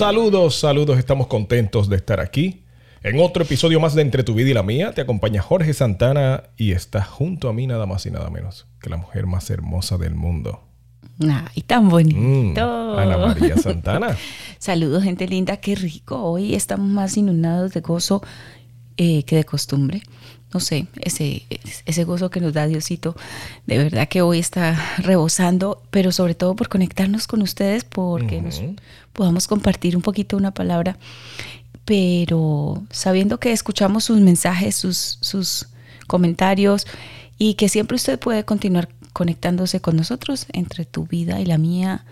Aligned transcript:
Saludos, 0.00 0.56
saludos, 0.56 0.98
estamos 0.98 1.26
contentos 1.26 1.90
de 1.90 1.96
estar 1.96 2.20
aquí. 2.20 2.62
En 3.02 3.20
otro 3.20 3.42
episodio 3.42 3.80
más 3.80 3.94
de 3.94 4.00
Entre 4.00 4.24
tu 4.24 4.32
vida 4.32 4.48
y 4.48 4.54
la 4.54 4.62
mía, 4.62 4.92
te 4.94 5.02
acompaña 5.02 5.42
Jorge 5.42 5.74
Santana 5.74 6.44
y 6.56 6.72
está 6.72 7.04
junto 7.04 7.50
a 7.50 7.52
mí 7.52 7.66
nada 7.66 7.84
más 7.84 8.06
y 8.06 8.10
nada 8.10 8.30
menos 8.30 8.66
que 8.80 8.88
la 8.88 8.96
mujer 8.96 9.26
más 9.26 9.50
hermosa 9.50 9.98
del 9.98 10.14
mundo. 10.14 10.62
Ay, 11.20 11.60
tan 11.66 11.90
bonito. 11.90 12.18
Mm, 12.18 12.98
Ana 12.98 13.18
María 13.18 13.58
Santana. 13.58 14.16
Saludos, 14.58 15.04
gente 15.04 15.28
linda, 15.28 15.58
qué 15.58 15.74
rico. 15.74 16.16
Hoy 16.22 16.54
estamos 16.54 16.88
más 16.88 17.18
inundados 17.18 17.74
de 17.74 17.82
gozo 17.82 18.22
eh, 18.96 19.24
que 19.24 19.36
de 19.36 19.44
costumbre. 19.44 20.00
No 20.52 20.60
sé, 20.60 20.86
ese, 21.00 21.44
ese 21.86 22.04
gozo 22.04 22.30
que 22.30 22.40
nos 22.40 22.52
da 22.52 22.66
Diosito, 22.66 23.14
de 23.66 23.78
verdad 23.78 24.08
que 24.08 24.22
hoy 24.22 24.40
está 24.40 24.96
rebosando, 24.98 25.80
pero 25.90 26.10
sobre 26.10 26.34
todo 26.34 26.56
por 26.56 26.68
conectarnos 26.68 27.26
con 27.26 27.42
ustedes, 27.42 27.84
porque 27.84 28.42
nos 28.42 28.60
podamos 29.12 29.46
compartir 29.46 29.96
un 29.96 30.02
poquito 30.02 30.36
una 30.36 30.52
palabra, 30.52 30.98
pero 31.84 32.82
sabiendo 32.90 33.38
que 33.38 33.52
escuchamos 33.52 34.04
sus 34.04 34.20
mensajes, 34.20 34.74
sus, 34.74 35.18
sus 35.20 35.68
comentarios 36.06 36.86
y 37.38 37.54
que 37.54 37.68
siempre 37.68 37.94
usted 37.94 38.18
puede 38.18 38.44
continuar 38.44 38.88
conectándose 39.12 39.80
con 39.80 39.96
nosotros 39.96 40.46
entre 40.52 40.84
tu 40.84 41.06
vida 41.06 41.40
y 41.40 41.46
la 41.46 41.58
mía 41.58 42.04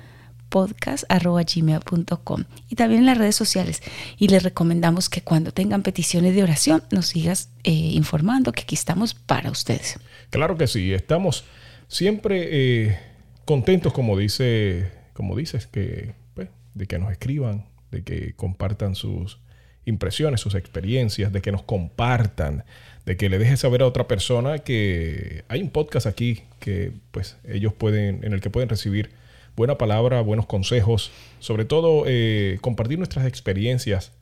podcast.gmail.com 0.49 2.45
y 2.69 2.75
también 2.75 3.01
en 3.01 3.07
las 3.07 3.19
redes 3.19 3.37
sociales. 3.37 3.83
Y 4.19 4.29
les 4.29 4.43
recomendamos 4.43 5.09
que 5.09 5.23
cuando 5.23 5.53
tengan 5.53 5.83
peticiones 5.83 6.35
de 6.35 6.43
oración 6.43 6.83
nos 6.91 7.07
sigas 7.07 7.51
eh, 7.65 7.71
informando 7.73 8.53
que 8.53 8.63
aquí 8.63 8.75
estamos 8.75 9.15
para 9.15 9.51
ustedes. 9.51 9.99
Claro 10.31 10.57
que 10.57 10.67
sí, 10.67 10.93
estamos 10.93 11.45
siempre 11.89 12.49
eh, 12.51 12.99
contentos, 13.45 13.93
como 13.93 14.17
dice, 14.17 14.91
como 15.15 15.37
dices, 15.37 15.67
que, 15.67 16.15
pues, 16.35 16.49
de 16.75 16.87
que 16.87 16.99
nos 16.99 17.11
escriban, 17.11 17.67
de 17.91 18.03
que 18.03 18.35
compartan 18.35 18.95
sus 18.95 19.39
impresiones, 19.85 20.41
sus 20.41 20.55
experiencias, 20.55 21.33
de 21.33 21.41
que 21.41 21.51
nos 21.51 21.63
compartan, 21.63 22.65
de 23.07 23.17
que 23.17 23.31
le 23.31 23.39
deje 23.39 23.57
saber 23.57 23.83
a 23.83 23.87
otra 23.87 24.07
persona 24.07 24.59
que 24.59 25.45
hay 25.49 25.63
un 25.63 25.71
podcast 25.71 26.07
aquí 26.07 26.43
que 26.61 26.93
pues 27.11 27.39
ellos 27.45 27.73
pueden, 27.73 28.23
en 28.23 28.35
el 28.35 28.43
que 28.43 28.51
pueden 28.51 28.69
recibir 28.69 29.11
buena 29.59 29.77
palabra, 29.77 30.21
buenos 30.21 30.47
consejos, 30.47 31.11
sobre 31.41 31.65
todo 31.65 32.05
eh, 32.07 32.59
compartir 32.61 32.97
nuestras 32.97 33.27
experiencias, 33.27 34.13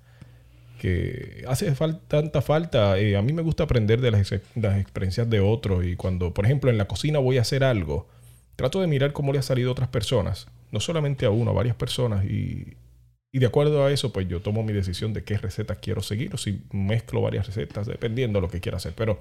que 0.80 1.44
hace 1.47 1.74
falta, 1.74 2.00
tanta 2.08 2.41
falta. 2.42 2.98
Eh, 2.98 3.16
a 3.16 3.22
mí 3.22 3.34
me 3.34 3.42
gusta 3.42 3.64
aprender 3.64 4.00
de 4.00 4.10
las, 4.10 4.32
experiencias 4.32 5.28
de 5.28 5.41
otros 5.41 5.84
y 5.84 5.94
cuando, 5.94 6.32
por 6.32 6.47
ejemplo, 6.47 6.70
en 6.70 6.78
la 6.78 6.86
cocina 6.86 7.19
voy 7.19 7.36
a 7.36 7.42
hacer 7.42 7.64
algo, 7.64 8.08
trato 8.56 8.80
de 8.80 8.86
mirar 8.86 9.12
cómo 9.12 9.32
le 9.32 9.38
ha 9.38 9.42
salido 9.42 9.69
a 9.69 9.72
otras 9.72 9.91
personas, 9.91 10.48
no 10.72 10.80
solamente 10.80 11.26
a 11.26 11.30
uno, 11.30 11.50
a 11.50 11.54
varias 11.54 11.76
personas 11.76 12.24
y, 12.24 12.74
y 13.30 13.38
de 13.38 13.47
acuerdo 13.47 13.84
a 13.84 13.92
eso, 13.92 14.14
pues 14.14 14.26
yo 14.28 14.41
tomo 14.41 14.62
mi 14.62 14.72
decisión 14.72 15.12
de 15.12 15.22
qué 15.22 15.36
recetas 15.36 15.78
quiero 15.82 16.00
seguir 16.00 16.34
o 16.34 16.38
si 16.38 16.62
mezclo 16.72 17.20
varias 17.20 17.47
recetas, 17.47 17.86
dependiendo 17.86 18.38
de 18.38 18.47
lo 18.47 18.50
que 18.50 18.60
quiera 18.60 18.78
hacer. 18.78 18.94
Pero 18.97 19.20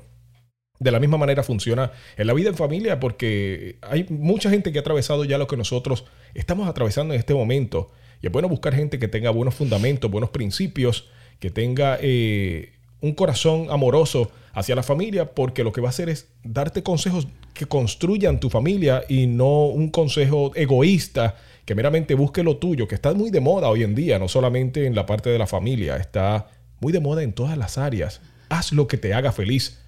de 0.79 0.91
la 0.91 0.99
misma 0.99 1.17
manera 1.17 1.43
funciona 1.43 1.91
en 2.17 2.27
la 2.27 2.33
vida 2.33 2.49
en 2.49 2.55
familia 2.55 2.99
porque 2.99 3.77
hay 3.81 4.05
mucha 4.09 4.49
gente 4.49 4.71
que 4.71 4.79
ha 4.79 4.81
atravesado 4.81 5.23
ya 5.23 5.37
lo 5.37 5.47
que 5.47 5.57
nosotros 5.57 6.05
estamos 6.33 6.67
atravesando 6.67 7.13
en 7.13 7.19
este 7.19 7.33
momento. 7.33 7.91
Y 8.21 8.27
es 8.27 8.31
bueno 8.31 8.49
buscar 8.49 8.73
gente 8.73 8.99
que 8.99 9.07
tenga 9.07 9.29
buenos 9.29 9.55
fundamentos, 9.55 10.09
buenos 10.11 10.29
principios, 10.29 11.09
que 11.39 11.49
tenga 11.49 11.97
eh, 12.01 12.73
un 13.01 13.13
corazón 13.13 13.67
amoroso 13.69 14.31
hacia 14.53 14.75
la 14.75 14.83
familia, 14.83 15.33
porque 15.33 15.63
lo 15.63 15.71
que 15.71 15.81
va 15.81 15.87
a 15.87 15.89
hacer 15.89 16.09
es 16.09 16.29
darte 16.43 16.81
consejos 16.81 17.27
que 17.53 17.65
construyan 17.65 18.39
tu 18.39 18.49
familia 18.49 19.03
y 19.07 19.27
no 19.27 19.65
un 19.65 19.89
consejo 19.89 20.51
egoísta 20.55 21.35
que 21.65 21.75
meramente 21.75 22.13
busque 22.13 22.43
lo 22.43 22.57
tuyo, 22.57 22.87
que 22.87 22.95
está 22.95 23.13
muy 23.13 23.31
de 23.31 23.41
moda 23.41 23.69
hoy 23.69 23.83
en 23.83 23.95
día, 23.95 24.19
no 24.19 24.27
solamente 24.27 24.85
en 24.85 24.95
la 24.95 25.05
parte 25.05 25.29
de 25.29 25.39
la 25.39 25.47
familia, 25.47 25.97
está 25.97 26.47
muy 26.79 26.93
de 26.93 26.99
moda 26.99 27.23
en 27.23 27.33
todas 27.33 27.57
las 27.57 27.77
áreas. 27.77 28.21
Haz 28.49 28.71
lo 28.71 28.87
que 28.87 28.97
te 28.97 29.13
haga 29.13 29.31
feliz. 29.31 29.79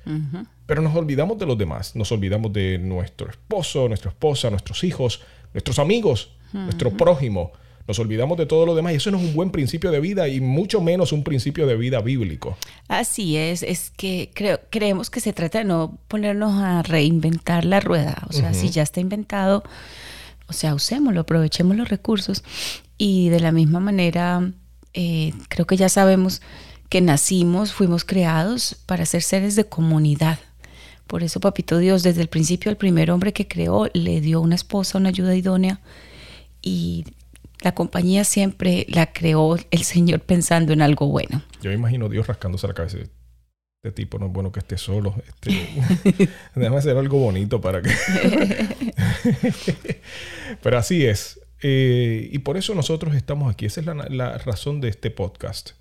Pero 0.65 0.81
nos 0.81 0.95
olvidamos 0.95 1.37
de 1.37 1.45
los 1.45 1.57
demás, 1.57 1.95
nos 1.95 2.11
olvidamos 2.11 2.51
de 2.53 2.77
nuestro 2.77 3.29
esposo, 3.29 3.87
nuestra 3.87 4.11
esposa, 4.11 4.49
nuestros 4.49 4.83
hijos, 4.83 5.21
nuestros 5.53 5.79
amigos, 5.79 6.31
nuestro 6.53 6.91
prójimo. 6.91 7.51
Nos 7.87 7.99
olvidamos 7.99 8.37
de 8.37 8.45
todo 8.45 8.65
lo 8.65 8.75
demás 8.75 8.91
y 8.93 8.95
eso 8.97 9.11
no 9.11 9.17
es 9.17 9.23
un 9.23 9.33
buen 9.33 9.49
principio 9.49 9.91
de 9.91 10.01
vida 10.01 10.27
y 10.27 10.41
mucho 10.41 10.81
menos 10.81 11.13
un 11.13 11.23
principio 11.23 11.65
de 11.67 11.77
vida 11.77 12.01
bíblico. 12.01 12.57
Así 12.89 13.37
es, 13.37 13.63
es 13.63 13.91
que 13.91 14.29
creo, 14.33 14.59
creemos 14.69 15.09
que 15.09 15.21
se 15.21 15.31
trata 15.31 15.59
de 15.59 15.63
no 15.63 15.97
ponernos 16.09 16.61
a 16.61 16.83
reinventar 16.83 17.63
la 17.63 17.79
rueda. 17.79 18.23
O 18.29 18.33
sea, 18.33 18.53
si 18.53 18.69
ya 18.69 18.83
está 18.83 18.99
inventado, 18.99 19.63
o 20.47 20.53
sea, 20.53 20.75
usémoslo, 20.75 21.21
aprovechemos 21.21 21.77
los 21.77 21.87
recursos 21.87 22.43
y 22.97 23.29
de 23.29 23.39
la 23.39 23.53
misma 23.53 23.79
manera 23.79 24.51
eh, 24.93 25.31
creo 25.47 25.65
que 25.65 25.77
ya 25.77 25.87
sabemos 25.87 26.41
que 26.89 27.01
nacimos, 27.01 27.73
fuimos 27.73 28.05
creados 28.05 28.77
para 28.85 29.05
ser 29.05 29.21
seres 29.21 29.55
de 29.55 29.65
comunidad. 29.65 30.39
Por 31.07 31.23
eso, 31.23 31.39
Papito 31.39 31.77
Dios, 31.77 32.03
desde 32.03 32.21
el 32.21 32.27
principio, 32.27 32.69
el 32.69 32.77
primer 32.77 33.11
hombre 33.11 33.33
que 33.33 33.47
creó 33.47 33.89
le 33.93 34.21
dio 34.21 34.41
una 34.41 34.55
esposa, 34.55 34.97
una 34.97 35.09
ayuda 35.09 35.35
idónea 35.35 35.79
y 36.61 37.05
la 37.61 37.73
compañía 37.73 38.23
siempre 38.23 38.85
la 38.89 39.11
creó 39.13 39.57
el 39.71 39.83
Señor 39.83 40.19
pensando 40.19 40.73
en 40.73 40.81
algo 40.81 41.07
bueno. 41.07 41.41
Yo 41.61 41.71
imagino 41.71 42.09
Dios 42.09 42.27
rascándose 42.27 42.67
la 42.67 42.73
cabeza. 42.73 42.97
Este 43.83 43.91
tipo 43.91 44.19
no 44.19 44.27
es 44.27 44.33
bueno 44.33 44.51
que 44.51 44.59
esté 44.59 44.77
solo. 44.77 45.15
Este, 45.27 46.29
déjame 46.55 46.77
hacer 46.77 46.97
algo 46.97 47.19
bonito 47.19 47.61
para 47.61 47.81
que. 47.81 47.91
Pero 50.61 50.77
así 50.77 51.05
es. 51.05 51.39
Eh, 51.61 52.29
y 52.31 52.39
por 52.39 52.57
eso 52.57 52.75
nosotros 52.75 53.15
estamos 53.15 53.51
aquí. 53.51 53.65
Esa 53.65 53.81
es 53.81 53.87
la 53.87 54.37
razón 54.39 54.81
de 54.81 54.89
este 54.89 55.09
podcast. 55.09 55.71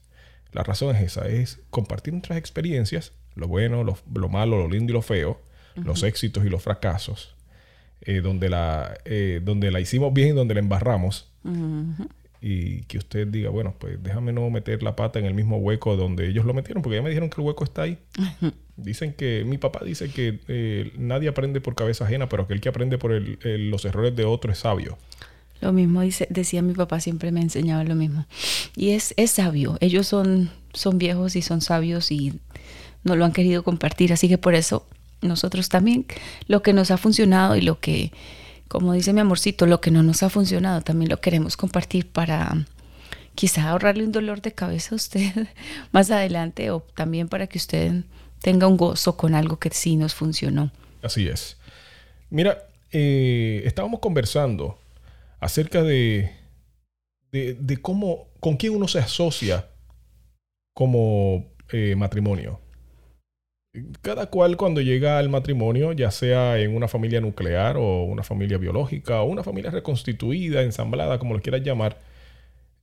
La 0.56 0.62
razón 0.62 0.96
es 0.96 1.02
esa, 1.02 1.28
es 1.28 1.60
compartir 1.68 2.14
nuestras 2.14 2.38
experiencias, 2.38 3.12
lo 3.34 3.46
bueno, 3.46 3.84
lo, 3.84 4.28
malo, 4.30 4.56
lo 4.56 4.70
lindo 4.70 4.90
y 4.90 4.94
lo 4.94 5.02
feo, 5.02 5.38
los 5.74 6.02
éxitos 6.02 6.46
y 6.46 6.48
los 6.48 6.62
fracasos, 6.62 7.36
eh, 8.00 8.22
donde, 8.22 8.48
la, 8.48 8.96
eh, 9.04 9.42
donde 9.44 9.70
la 9.70 9.80
hicimos 9.80 10.14
bien 10.14 10.28
y 10.28 10.32
donde 10.32 10.54
la 10.54 10.60
embarramos. 10.60 11.30
Y 12.40 12.84
que 12.84 12.96
usted 12.96 13.26
diga, 13.26 13.50
bueno, 13.50 13.74
pues 13.78 14.02
déjame 14.02 14.32
no 14.32 14.48
meter 14.48 14.82
la 14.82 14.96
pata 14.96 15.18
en 15.18 15.26
el 15.26 15.34
mismo 15.34 15.58
hueco 15.58 15.94
donde 15.94 16.26
ellos 16.26 16.46
lo 16.46 16.54
metieron, 16.54 16.82
porque 16.82 16.96
ya 16.96 17.02
me 17.02 17.10
dijeron 17.10 17.28
que 17.28 17.38
el 17.38 17.46
hueco 17.46 17.62
está 17.62 17.82
ahí. 17.82 17.98
Dicen 18.78 19.12
que, 19.12 19.44
mi 19.44 19.58
papá 19.58 19.84
dice 19.84 20.08
que 20.08 20.40
eh, 20.48 20.90
nadie 20.96 21.28
aprende 21.28 21.60
por 21.60 21.74
cabeza 21.74 22.06
ajena, 22.06 22.30
pero 22.30 22.46
que 22.46 22.54
el 22.54 22.62
que 22.62 22.70
aprende 22.70 22.96
por 22.96 23.12
los 23.12 23.84
errores 23.84 24.16
de 24.16 24.24
otro 24.24 24.50
es 24.52 24.60
sabio. 24.60 24.96
Lo 25.60 25.72
mismo 25.72 26.02
dice, 26.02 26.26
decía 26.30 26.62
mi 26.62 26.74
papá, 26.74 27.00
siempre 27.00 27.32
me 27.32 27.40
enseñaba 27.40 27.84
lo 27.84 27.94
mismo. 27.94 28.26
Y 28.76 28.90
es, 28.90 29.14
es 29.16 29.32
sabio. 29.32 29.78
Ellos 29.80 30.06
son, 30.06 30.50
son 30.72 30.98
viejos 30.98 31.36
y 31.36 31.42
son 31.42 31.60
sabios 31.60 32.10
y 32.10 32.38
no 33.04 33.16
lo 33.16 33.24
han 33.24 33.32
querido 33.32 33.62
compartir. 33.62 34.12
Así 34.12 34.28
que 34.28 34.38
por 34.38 34.54
eso 34.54 34.86
nosotros 35.22 35.68
también 35.68 36.06
lo 36.46 36.62
que 36.62 36.72
nos 36.72 36.90
ha 36.90 36.98
funcionado 36.98 37.56
y 37.56 37.62
lo 37.62 37.80
que, 37.80 38.12
como 38.68 38.92
dice 38.92 39.12
mi 39.12 39.20
amorcito, 39.20 39.66
lo 39.66 39.80
que 39.80 39.90
no 39.90 40.02
nos 40.02 40.22
ha 40.22 40.30
funcionado 40.30 40.82
también 40.82 41.10
lo 41.10 41.20
queremos 41.20 41.56
compartir 41.56 42.06
para 42.06 42.66
quizá 43.34 43.70
ahorrarle 43.70 44.04
un 44.04 44.12
dolor 44.12 44.42
de 44.42 44.52
cabeza 44.52 44.94
a 44.94 44.96
usted 44.96 45.32
más 45.92 46.10
adelante 46.10 46.70
o 46.70 46.80
también 46.80 47.28
para 47.28 47.46
que 47.46 47.58
usted 47.58 48.04
tenga 48.40 48.66
un 48.66 48.76
gozo 48.76 49.16
con 49.16 49.34
algo 49.34 49.58
que 49.58 49.70
sí 49.70 49.96
nos 49.96 50.14
funcionó. 50.14 50.70
Así 51.02 51.28
es. 51.28 51.56
Mira, 52.30 52.66
eh, 52.92 53.62
estábamos 53.64 54.00
conversando 54.00 54.78
acerca 55.40 55.82
de, 55.82 56.30
de, 57.30 57.76
cómo, 57.78 58.28
con 58.40 58.56
quién 58.56 58.74
uno 58.74 58.88
se 58.88 58.98
asocia 58.98 59.68
como 60.74 61.52
eh, 61.72 61.94
matrimonio. 61.96 62.60
Cada 64.00 64.30
cual 64.30 64.56
cuando 64.56 64.80
llega 64.80 65.18
al 65.18 65.28
matrimonio, 65.28 65.92
ya 65.92 66.10
sea 66.10 66.58
en 66.58 66.74
una 66.74 66.88
familia 66.88 67.20
nuclear 67.20 67.76
o 67.76 68.04
una 68.04 68.22
familia 68.22 68.56
biológica 68.56 69.20
o 69.20 69.26
una 69.26 69.42
familia 69.42 69.70
reconstituida, 69.70 70.62
ensamblada, 70.62 71.18
como 71.18 71.34
lo 71.34 71.42
quieras 71.42 71.62
llamar, 71.62 72.00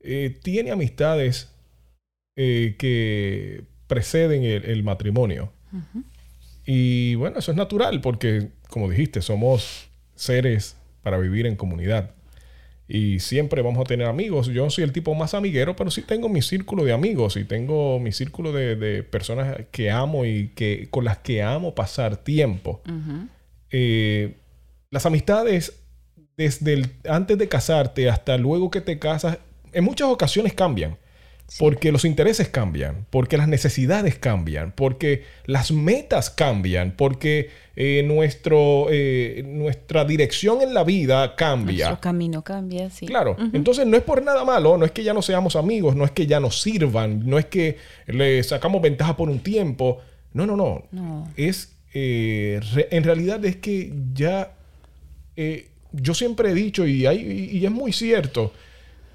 eh, 0.02 0.38
tiene 0.44 0.72
amistades 0.72 1.50
que 2.36 3.64
preceden 3.88 4.44
el, 4.44 4.84
matrimonio. 4.84 5.52
Y 6.66 7.16
bueno, 7.16 7.40
eso 7.40 7.52
es 7.52 7.58
natural 7.58 8.02
porque, 8.02 8.50
como 8.70 8.90
dijiste, 8.90 9.22
somos 9.22 9.90
seres 10.16 10.78
para 11.02 11.18
vivir 11.18 11.46
en 11.46 11.56
comunidad. 11.56 12.12
Y 12.88 13.20
siempre 13.20 13.62
vamos 13.62 13.82
a 13.82 13.86
tener 13.86 14.08
amigos. 14.08 14.48
Yo 14.48 14.70
soy 14.70 14.84
el 14.84 14.92
tipo 14.92 15.16
más 15.16 15.34
amiguero, 15.34 15.76
pero 15.76 15.90
sí 15.90 16.02
tengo 16.02 16.30
mi 16.30 16.42
círculo 16.42 16.84
de 16.84 16.94
amigos 16.94 17.38
y 17.38 17.46
tengo 17.46 18.00
mi 18.00 18.12
círculo 18.12 18.52
de, 18.52 19.04
personas 19.04 19.58
que 19.72 19.90
amo 19.90 20.26
y 20.26 20.50
que, 20.50 20.88
con 20.90 21.06
las 21.06 21.18
que 21.20 21.42
amo 21.42 21.76
pasar 21.76 22.18
tiempo. 22.18 22.82
Eh, 23.70 24.36
las 24.92 25.06
amistades, 25.06 25.80
desde 26.38 26.74
el, 26.74 26.92
antes 27.08 27.38
de 27.38 27.48
casarte 27.48 28.10
hasta 28.10 28.38
luego 28.38 28.70
que 28.70 28.82
te 28.82 29.00
casas, 29.00 29.40
en 29.72 29.84
muchas 29.84 30.10
ocasiones 30.10 30.54
cambian. 30.54 30.98
Porque 31.60 31.92
los 31.92 32.04
intereses 32.04 32.50
cambian, 32.50 33.06
porque 33.10 33.38
las 33.38 33.48
necesidades 33.48 34.18
cambian, 34.18 34.72
porque 34.72 35.24
las 35.46 35.72
metas 35.72 36.32
cambian, 36.32 36.96
porque 36.98 37.50
eh, 37.76 38.02
nuestro, 38.06 38.88
eh, 38.90 39.44
nuestra 39.46 40.04
dirección 40.04 40.62
en 40.62 40.74
la 40.74 40.84
vida 40.84 41.36
cambia. 41.36 41.90
Nuestro 41.90 42.02
camino 42.02 42.44
cambia, 42.44 42.90
sí. 42.90 43.06
Claro. 43.06 43.36
Entonces 43.54 43.86
no 43.86 43.96
es 43.98 44.04
por 44.04 44.24
nada 44.24 44.44
malo, 44.46 44.78
no 44.78 44.86
es 44.86 44.92
que 44.92 45.04
ya 45.04 45.14
no 45.14 45.22
seamos 45.22 45.56
amigos, 45.56 45.96
no 45.96 46.06
es 46.06 46.12
que 46.12 46.26
ya 46.26 46.40
nos 46.40 46.60
sirvan, 46.62 47.28
no 47.28 47.38
es 47.38 47.46
que 47.46 47.78
le 48.08 48.42
sacamos 48.42 48.82
ventaja 48.82 49.16
por 49.16 49.30
un 49.30 49.40
tiempo. 49.40 50.02
No, 50.34 50.48
no, 50.48 50.56
no. 50.56 50.86
no. 50.92 51.32
Es, 51.36 51.76
eh, 51.94 52.60
en 52.90 53.04
realidad 53.04 53.46
es 53.46 53.58
que 53.58 53.94
ya, 54.14 54.54
yo 55.92 56.14
siempre 56.16 56.50
he 56.50 56.54
dicho, 56.56 56.88
y, 56.88 57.06
hay, 57.06 57.50
y 57.52 57.64
es 57.64 57.72
muy 57.72 57.94
cierto, 57.94 58.54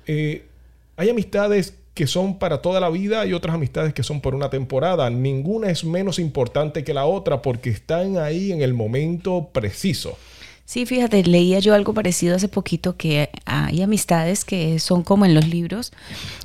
hay 0.07 1.11
amistades 1.11 1.75
que 1.99 2.07
son 2.07 2.39
para 2.39 2.63
toda 2.63 2.79
la 2.79 2.91
vida 2.91 3.27
y 3.27 3.33
otras 3.33 3.57
amistades 3.57 3.93
que 3.93 4.05
son 4.05 4.21
por 4.21 4.33
una 4.37 4.51
temporada. 4.51 5.11
Ninguna 5.11 5.69
es 5.69 5.83
menos 5.83 6.21
importante 6.21 6.85
que 6.85 6.95
la 6.95 7.07
otra 7.07 7.43
porque 7.43 7.71
están 7.71 8.19
ahí 8.19 8.53
en 8.53 8.63
el 8.63 8.73
momento 8.73 9.49
preciso. 9.53 10.17
Sí, 10.65 10.87
fíjate, 10.87 11.25
leía 11.25 11.59
yo 11.59 11.75
algo 11.75 11.95
parecido 11.95 12.37
hace 12.37 12.47
poquito 12.47 12.97
que 12.97 13.31
hay 13.47 13.83
amistades 13.83 14.45
que 14.45 14.79
son 14.79 15.03
como 15.03 15.27
en 15.27 15.35
los 15.35 15.49
libros 15.49 15.93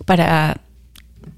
para 0.05 0.59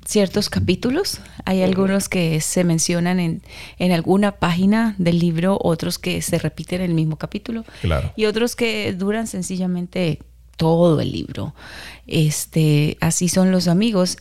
ciertos 0.06 0.50
capítulos. 0.50 1.20
Hay 1.44 1.62
algunos 1.62 2.08
que 2.08 2.40
se 2.40 2.64
mencionan 2.64 3.20
en, 3.20 3.42
en, 3.80 3.92
alguna 3.92 4.38
página 4.38 4.96
del 4.98 5.20
libro, 5.20 5.60
otros 5.62 6.00
que 6.00 6.22
se 6.22 6.40
repiten 6.40 6.80
en 6.80 6.92
el 6.92 6.96
mismo 6.96 7.18
capítulo 7.18 7.66
claro. 7.82 8.14
y 8.16 8.28
otros 8.28 8.56
que 8.56 8.94
duran 8.94 9.28
sencillamente 9.28 10.20
todo 10.58 11.00
el 11.02 11.12
libro. 11.12 11.54
Este, 12.08 12.98
así 13.02 13.30
son 13.30 13.52
los 13.52 13.68
amigos 13.68 14.18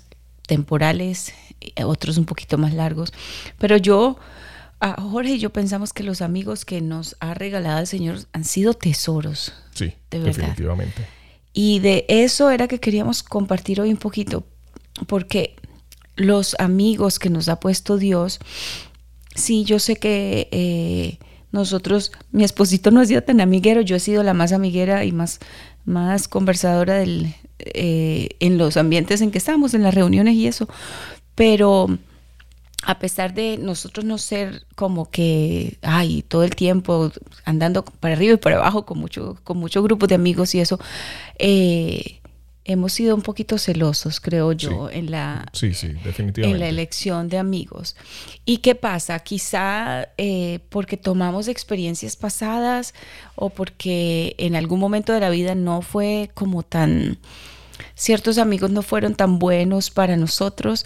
temporales, 0.47 1.33
eh, 1.61 1.85
otros 1.85 2.19
un 2.19 2.25
poquito 2.25 2.59
más 2.59 2.75
largos. 2.75 3.13
Pero 3.59 3.77
yo, 3.77 4.17
a 4.81 5.01
Jorge 5.01 5.33
y 5.33 5.39
yo 5.39 5.51
pensamos 5.51 5.93
que 5.93 6.03
los 6.03 6.23
amigos 6.23 6.65
que 6.65 6.81
nos 6.81 7.17
ha 7.21 7.35
regalado 7.35 7.81
el 7.81 7.87
Señor 7.87 8.19
han 8.33 8.45
sido 8.45 8.75
tesoros. 8.75 9.53
Sí, 9.75 9.93
definitivamente. 10.11 11.07
Y 11.53 11.79
de 11.79 12.05
eso 12.09 12.51
era 12.51 12.67
que 12.67 12.81
queríamos 12.81 13.23
compartir 13.23 13.81
hoy 13.81 13.91
un 13.91 13.97
poquito, 13.97 14.45
porque 15.07 15.55
los 16.17 16.57
amigos 16.59 17.19
que 17.19 17.31
nos 17.31 17.49
ha 17.49 17.61
puesto 17.61 17.97
Dios, 17.97 18.41
sí, 19.35 19.65
yo 19.65 19.79
sé 19.79 19.97
que 19.97 20.49
eh, 20.51 21.19
nosotros, 21.53 22.11
mi 22.33 22.43
esposito 22.43 22.91
no 22.91 23.01
ha 23.01 23.07
sido 23.07 23.23
tan 23.23 23.41
amiguero, 23.41 23.81
yo 23.81 23.95
he 23.95 24.01
sido 24.01 24.25
la 24.25 24.35
más 24.35 24.53
amiguera 24.53 25.05
y 25.05 25.13
más 25.13 25.39
más 25.85 26.29
conversadora 26.29 26.95
del, 26.95 27.35
eh, 27.59 28.31
en 28.41 28.59
los 28.59 28.77
ambientes 28.77 29.21
en 29.21 29.31
que 29.31 29.39
estamos, 29.39 29.75
en 29.75 29.83
las 29.83 29.95
reuniones 29.95 30.35
y 30.35 30.47
eso. 30.47 30.69
Pero 31.35 31.89
a 32.87 32.99
pesar 32.99 33.35
de 33.35 33.59
nosotros 33.59 34.05
no 34.05 34.19
ser 34.19 34.67
como 34.75 35.11
que, 35.11 35.79
ay, 35.83 36.23
todo 36.23 36.45
el 36.45 36.55
tiempo 36.55 37.11
andando 37.45 37.85
para 37.85 38.15
arriba 38.15 38.35
y 38.35 38.39
para 38.39 38.57
abajo 38.57 38.85
con 38.85 38.99
mucho, 38.99 39.39
con 39.45 39.59
muchos 39.59 39.83
grupos 39.83 40.09
de 40.09 40.15
amigos 40.17 40.55
y 40.55 40.61
eso, 40.61 40.79
eh, 41.39 42.21
hemos 42.65 42.95
sido 42.95 43.15
un 43.15 43.23
poquito 43.23 43.59
celosos, 43.59 44.21
creo 44.21 44.53
yo, 44.53 44.91
en, 44.91 45.11
la, 45.11 45.47
sí, 45.53 45.75
sí, 45.75 45.89
definitivamente. 45.89 46.43
en 46.45 46.59
la 46.59 46.69
elección 46.69 47.29
de 47.29 47.39
amigos. 47.39 47.95
¿Y 48.45 48.59
qué 48.59 48.75
pasa? 48.75 49.19
Quizá 49.19 50.09
eh, 50.17 50.61
porque 50.71 50.97
tomamos 50.97 51.49
experiencias 51.49 52.17
pasadas 52.17 52.95
o 53.35 53.51
porque 53.51 54.35
en 54.39 54.57
algún 54.57 54.81
momento 54.81 55.13
de 55.13 55.21
la 55.21 55.31
vida 55.31 55.55
no 55.55 55.83
fue 55.83 56.31
como 56.35 56.63
tan... 56.63 57.19
Ciertos 57.97 58.39
amigos 58.39 58.71
no 58.71 58.83
fueron 58.83 59.15
tan 59.15 59.39
buenos 59.39 59.91
para 59.91 60.17
nosotros, 60.17 60.85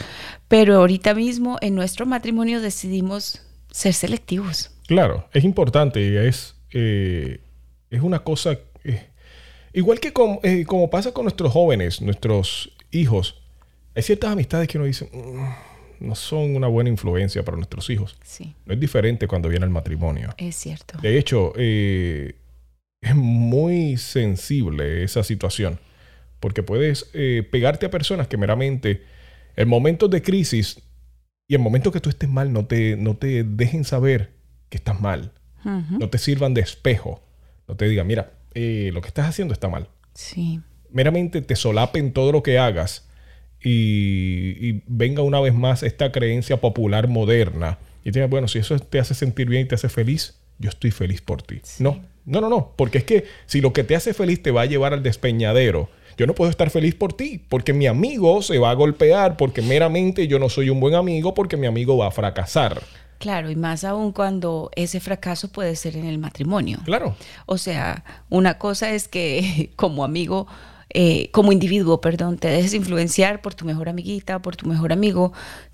pero 0.49 0.77
ahorita 0.77 1.15
mismo 1.15 1.59
en 1.61 1.75
nuestro 1.75 2.07
matrimonio 2.07 2.61
decidimos 2.61 3.43
ser 3.71 3.95
selectivos. 3.95 4.71
Claro, 4.87 5.29
es 5.33 5.45
importante, 5.45 6.27
es, 6.27 6.57
eh, 6.73 7.41
es 7.91 8.03
una 8.03 8.21
cosa... 8.21 8.59
Eh, 8.85 9.09
Igual 9.73 10.01
que 10.01 10.13
eh, 10.43 10.65
como 10.65 10.91
pasa 10.91 11.13
con 11.13 11.25
nuestros 11.25 11.53
jóvenes, 11.53 12.01
nuestros 12.01 12.73
hijos, 12.91 13.43
hay 13.95 14.03
ciertas 14.03 14.31
amistades 14.31 14.69
que 14.69 14.79
uno 14.79 14.87
dice, 14.87 15.09
mm, 15.13 16.07
no 16.07 16.15
son 16.15 16.55
una 16.57 16.69
buena 16.69 16.91
influencia 16.91 17.45
para 17.45 17.57
nuestros 17.57 17.91
hijos. 17.91 18.17
Sí. 18.23 18.55
No 18.65 18.75
es 18.75 18.81
diferente 18.81 19.27
cuando 19.27 19.49
viene 19.49 19.65
el 19.65 19.71
matrimonio. 19.71 20.35
Es 20.39 20.57
cierto. 20.57 20.99
De 21.01 21.19
hecho, 21.19 21.53
eh, 21.57 22.37
es 23.01 23.15
muy 23.15 23.97
sensible 23.97 25.05
esa 25.05 25.23
situación, 25.23 25.79
porque 26.41 26.63
puedes 26.63 27.11
eh, 27.15 27.47
pegarte 27.51 27.87
a 27.87 27.91
personas 27.91 28.29
que 28.29 28.37
meramente 28.37 29.03
en 29.57 29.69
momentos 29.69 30.09
de 30.11 30.23
crisis 30.23 30.81
y 31.49 31.55
en 31.55 31.61
momentos 31.61 31.93
que 31.93 32.01
tú 32.01 32.11
estés 32.11 32.29
mal 32.29 32.53
no 32.53 32.67
te, 32.67 32.97
no 32.97 33.17
te 33.17 33.43
dejen 33.43 33.85
saber 33.85 34.33
que 34.69 34.77
estás 34.77 35.01
mal, 35.01 35.33
no 35.65 36.09
te 36.09 36.19
sirvan 36.19 36.55
de 36.55 36.61
espejo, 36.63 37.21
no 37.67 37.77
te 37.77 37.87
digan, 37.89 38.07
mira, 38.07 38.38
eh, 38.55 38.91
lo 38.93 39.01
que 39.01 39.09
estás 39.09 39.27
haciendo 39.27 39.55
está 39.55 39.69
mal. 39.69 39.89
Sí. 40.15 40.61
Meramente 40.91 41.43
te 41.43 41.57
solapen 41.57 42.13
todo 42.13 42.33
lo 42.33 42.43
que 42.43 42.59
hagas 42.59 43.09
y, 43.63 44.83
venga 44.87 45.23
una 45.23 45.41
vez 45.41 45.55
más 45.55 45.83
esta 45.83 46.13
creencia 46.13 46.59
popular 46.61 47.09
moderna 47.09 47.79
y 48.05 48.13
te 48.13 48.21
diga, 48.21 48.27
bueno, 48.27 48.49
si 48.49 48.59
eso 48.59 48.79
te 48.79 48.99
hace 48.99 49.15
sentir 49.15 49.49
bien 49.49 49.63
y 49.63 49.65
te 49.67 49.75
hace 49.75 49.89
feliz, 49.89 50.41
yo 50.59 50.71
estoy 50.71 50.91
feliz 50.91 51.21
por 51.21 51.43
ti. 51.43 51.61
No, 51.79 52.03
no, 52.25 52.41
no, 52.41 52.49
no, 52.49 52.73
porque 52.77 52.99
es 52.99 53.05
que 53.05 53.25
si 53.47 53.61
lo 53.61 53.73
que 53.73 53.85
te 53.85 53.97
hace 53.97 54.15
feliz 54.15 54.43
te 54.43 54.51
va 54.51 54.63
a 54.63 54.67
llevar 54.67 54.93
al 54.93 55.03
despeñadero, 55.03 55.91
yo 56.17 56.27
no 56.27 56.35
puedo 56.35 56.51
estar 56.51 56.71
feliz 56.71 56.95
por 56.95 57.13
ti, 57.13 57.45
porque 57.49 57.73
mi 57.73 57.87
amigo 57.87 58.43
se 58.43 58.59
va 58.59 58.71
a 58.71 58.75
golpear, 58.75 59.37
porque 59.37 59.63
meramente 59.63 60.27
yo 60.27 60.39
no 60.39 60.49
soy 60.49 60.71
un 60.71 60.81
buen 60.81 60.95
amigo, 60.95 61.35
porque 61.35 61.57
mi 61.57 61.67
amigo 61.67 61.97
va 61.97 62.09
a 62.09 62.11
fracasar. 62.11 62.83
Claro, 63.19 63.51
y 63.51 63.57
más 63.57 63.85
aún 63.85 64.13
cuando 64.13 64.71
ese 64.77 65.01
fracaso 65.01 65.49
puede 65.49 65.75
ser 65.77 65.97
en 65.97 66.07
el 66.07 66.19
matrimonio. 66.19 66.79
Claro. 66.85 67.17
O 67.47 67.59
sea, 67.59 68.05
una 68.31 68.59
cosa 68.59 68.91
es 68.91 69.09
que 69.09 69.73
como 69.77 70.05
amigo, 70.05 70.47
eh, 70.91 71.31
como 71.33 71.53
individuo, 71.53 72.01
perdón, 72.01 72.39
te 72.39 72.49
dejes 72.49 72.75
influenciar 72.75 73.43
por 73.43 73.55
tu 73.55 73.65
mejor 73.65 73.89
amiguita, 73.89 74.41
por 74.41 74.57
tu 74.57 74.67
mejor 74.67 74.93
amigo, 74.93 75.33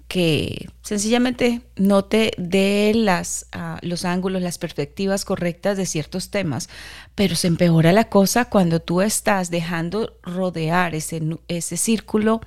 que 0.08 0.68
sencillamente 0.82 1.62
no 1.76 2.04
te 2.04 2.32
dé 2.36 2.92
las, 2.94 3.46
ah, 3.52 3.78
los 3.82 4.04
ángulos, 4.04 4.42
las 4.42 4.58
perspectivas 4.58 5.24
correctas 5.24 5.76
de 5.76 5.86
ciertos 5.86 6.30
temas, 6.30 6.68
pero 7.14 7.36
se 7.36 7.48
empeora 7.48 7.92
la 7.92 8.08
cosa 8.08 8.44
cuando 8.46 8.80
tú 8.80 9.00
estás 9.00 9.50
dejando 9.50 10.16
rodear 10.22 10.94
ese, 10.94 11.22
ese 11.48 11.76
círculo 11.76 12.40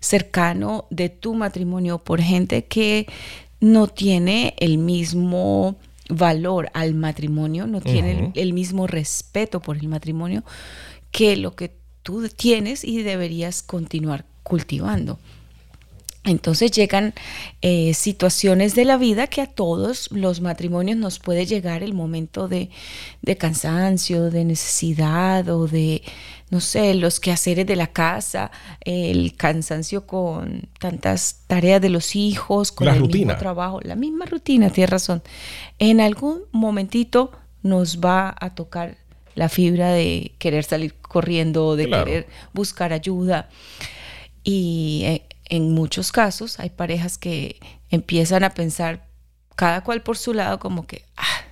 cercano 0.00 0.86
de 0.90 1.08
tu 1.08 1.34
matrimonio 1.34 1.98
por 1.98 2.20
gente 2.20 2.64
que 2.66 3.06
no 3.64 3.86
tiene 3.86 4.54
el 4.58 4.76
mismo 4.76 5.76
valor 6.10 6.70
al 6.74 6.94
matrimonio, 6.94 7.66
no 7.66 7.80
tiene 7.80 8.30
el, 8.34 8.52
mismo 8.52 8.86
respeto 8.86 9.60
por 9.60 9.78
el 9.78 9.88
matrimonio 9.88 10.44
que 11.10 11.36
lo 11.36 11.56
que 11.56 11.72
tú 12.02 12.28
tienes 12.28 12.84
y 12.84 13.02
deberías 13.02 13.62
continuar 13.62 14.26
cultivando. 14.42 15.18
Entonces 16.24 16.70
llegan 16.70 17.12
eh, 17.60 17.92
situaciones 17.92 18.74
de 18.74 18.86
la 18.86 18.96
vida 18.96 19.26
que 19.26 19.42
a 19.42 19.46
todos 19.46 20.10
los 20.10 20.40
matrimonios 20.40 20.96
nos 20.96 21.18
puede 21.18 21.44
llegar 21.44 21.82
el 21.82 21.92
momento 21.92 22.48
de, 22.48 22.70
de, 23.20 23.36
cansancio, 23.36 24.30
de 24.30 24.46
necesidad 24.46 25.46
o 25.50 25.68
de, 25.68 26.02
no 26.48 26.60
sé, 26.60 26.94
los 26.94 27.20
quehaceres 27.20 27.66
de 27.66 27.76
la 27.76 27.88
casa, 27.88 28.50
el 28.80 29.36
cansancio 29.36 30.06
con 30.06 30.68
tantas 30.78 31.40
tareas 31.46 31.82
de 31.82 31.90
los 31.90 32.16
hijos, 32.16 32.72
con 32.72 32.88
el 32.88 33.02
mismo 33.02 33.36
trabajo, 33.36 33.80
la 33.82 33.94
misma 33.94 34.24
rutina, 34.24 34.70
tienes 34.70 34.90
razón. 34.90 35.22
En 35.78 36.00
algún 36.00 36.44
momentito 36.52 37.32
nos 37.62 38.00
va 38.00 38.34
a 38.40 38.54
tocar 38.54 38.96
la 39.34 39.50
fibra 39.50 39.92
de 39.92 40.32
querer 40.38 40.64
salir 40.64 40.94
corriendo, 40.94 41.76
de 41.76 41.90
querer 41.90 42.28
buscar 42.54 42.94
ayuda. 42.94 43.50
Y 44.42 45.02
eh, 45.04 45.22
en 45.56 45.72
muchos 45.72 46.12
casos 46.12 46.58
hay 46.58 46.70
parejas 46.70 47.18
que 47.18 47.60
empiezan 47.90 48.44
a 48.44 48.50
pensar 48.50 49.06
cada 49.56 49.82
cual 49.82 50.02
por 50.02 50.16
su 50.16 50.34
lado 50.34 50.58
como 50.58 50.86
que 50.86 51.04
ah, 51.16 51.44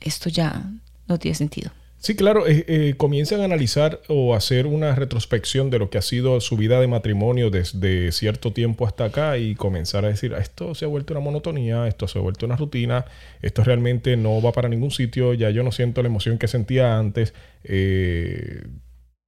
esto 0.00 0.28
ya 0.30 0.70
no 1.06 1.18
tiene 1.18 1.34
sentido. 1.34 1.70
Sí, 1.98 2.16
claro, 2.16 2.48
eh, 2.48 2.64
eh, 2.66 2.94
comienzan 2.96 3.42
a 3.42 3.44
analizar 3.44 4.00
o 4.08 4.34
hacer 4.34 4.66
una 4.66 4.92
retrospección 4.96 5.70
de 5.70 5.78
lo 5.78 5.88
que 5.88 5.98
ha 5.98 6.02
sido 6.02 6.40
su 6.40 6.56
vida 6.56 6.80
de 6.80 6.88
matrimonio 6.88 7.48
desde 7.48 8.10
cierto 8.10 8.52
tiempo 8.52 8.88
hasta 8.88 9.04
acá 9.04 9.38
y 9.38 9.54
comenzar 9.54 10.04
a 10.04 10.08
decir, 10.08 10.34
ah, 10.34 10.40
esto 10.40 10.74
se 10.74 10.84
ha 10.84 10.88
vuelto 10.88 11.12
una 11.12 11.20
monotonía, 11.20 11.86
esto 11.86 12.08
se 12.08 12.18
ha 12.18 12.22
vuelto 12.22 12.44
una 12.44 12.56
rutina, 12.56 13.04
esto 13.40 13.62
realmente 13.62 14.16
no 14.16 14.42
va 14.42 14.50
para 14.50 14.68
ningún 14.68 14.90
sitio, 14.90 15.32
ya 15.34 15.50
yo 15.50 15.62
no 15.62 15.70
siento 15.70 16.02
la 16.02 16.08
emoción 16.08 16.38
que 16.38 16.48
sentía 16.48 16.98
antes. 16.98 17.34
Eh, 17.62 18.66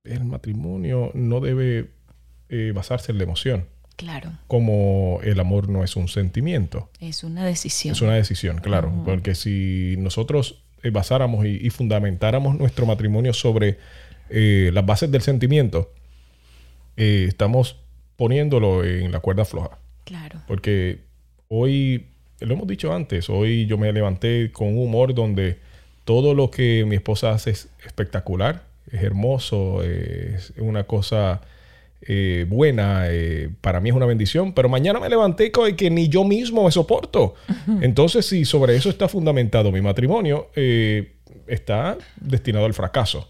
el 0.02 0.25
matrimonio 0.25 1.12
no 1.14 1.40
debe 1.40 1.90
basarse 2.73 3.12
en 3.12 3.19
la 3.19 3.25
emoción. 3.25 3.74
Claro. 3.97 4.33
Como 4.49 5.21
el 5.23 5.39
amor 5.39 5.69
no 5.69 5.85
es 5.85 5.97
un 5.97 6.09
sentimiento. 6.09 6.91
Es 7.01 7.23
una 7.25 7.45
decisión. 7.45 7.93
Es 7.93 8.03
una 8.03 8.15
decisión, 8.15 8.59
claro. 8.59 8.93
Porque 9.05 9.35
si 9.35 9.95
nosotros 9.99 10.63
eh, 10.83 10.91
basáramos 10.91 11.47
y, 11.47 11.71
fundamentáramos 11.71 12.59
nuestro 12.59 12.87
matrimonio 12.87 13.33
sobre 13.33 13.79
eh, 14.31 14.71
las 14.73 14.85
bases 14.85 15.11
del 15.11 15.23
sentimiento, 15.23 15.93
eh, 16.97 17.27
estamos 17.29 17.77
poniéndolo 18.17 18.85
en 18.85 19.13
la 19.13 19.21
cuerda 19.21 19.45
floja. 19.45 19.79
Claro. 20.05 20.41
Porque 20.47 21.01
hoy, 21.49 22.07
lo 22.41 22.55
hemos 22.55 22.67
dicho 22.67 22.93
antes, 22.93 23.31
hoy 23.31 23.67
yo 23.67 23.79
me 23.79 23.93
levanté 23.93 24.51
con 24.53 24.69
un 24.69 24.79
humor 24.79 25.15
donde 25.15 25.59
todo 26.05 26.35
lo 26.35 26.51
que 26.51 26.85
mi 26.85 26.97
esposa 26.97 27.31
hace 27.31 27.51
es 27.51 27.69
espectacular, 27.87 28.65
es 28.91 29.03
hermoso, 29.03 29.83
es 29.83 30.53
una 30.59 30.85
cosa 30.85 31.41
eh, 32.06 32.44
buena, 32.49 33.04
eh, 33.08 33.50
para 33.61 33.80
mí 33.80 33.88
es 33.88 33.94
una 33.94 34.06
bendición, 34.06 34.52
pero 34.52 34.68
mañana 34.68 35.00
me 35.00 35.08
levanté 35.08 35.50
con 35.50 35.75
que 35.75 35.90
ni 35.90 36.08
yo 36.08 36.25
mismo 36.25 36.64
me 36.64 36.70
soporto. 36.70 37.34
Entonces, 37.80 38.26
si 38.26 38.44
sobre 38.44 38.76
eso 38.76 38.90
está 38.90 39.08
fundamentado 39.08 39.73
mi 39.73 39.80
matrimonio, 39.80 40.50
eh, 40.54 41.16
está 41.46 41.96
destinado 42.20 42.66
al 42.66 42.75
fracaso. 42.75 43.26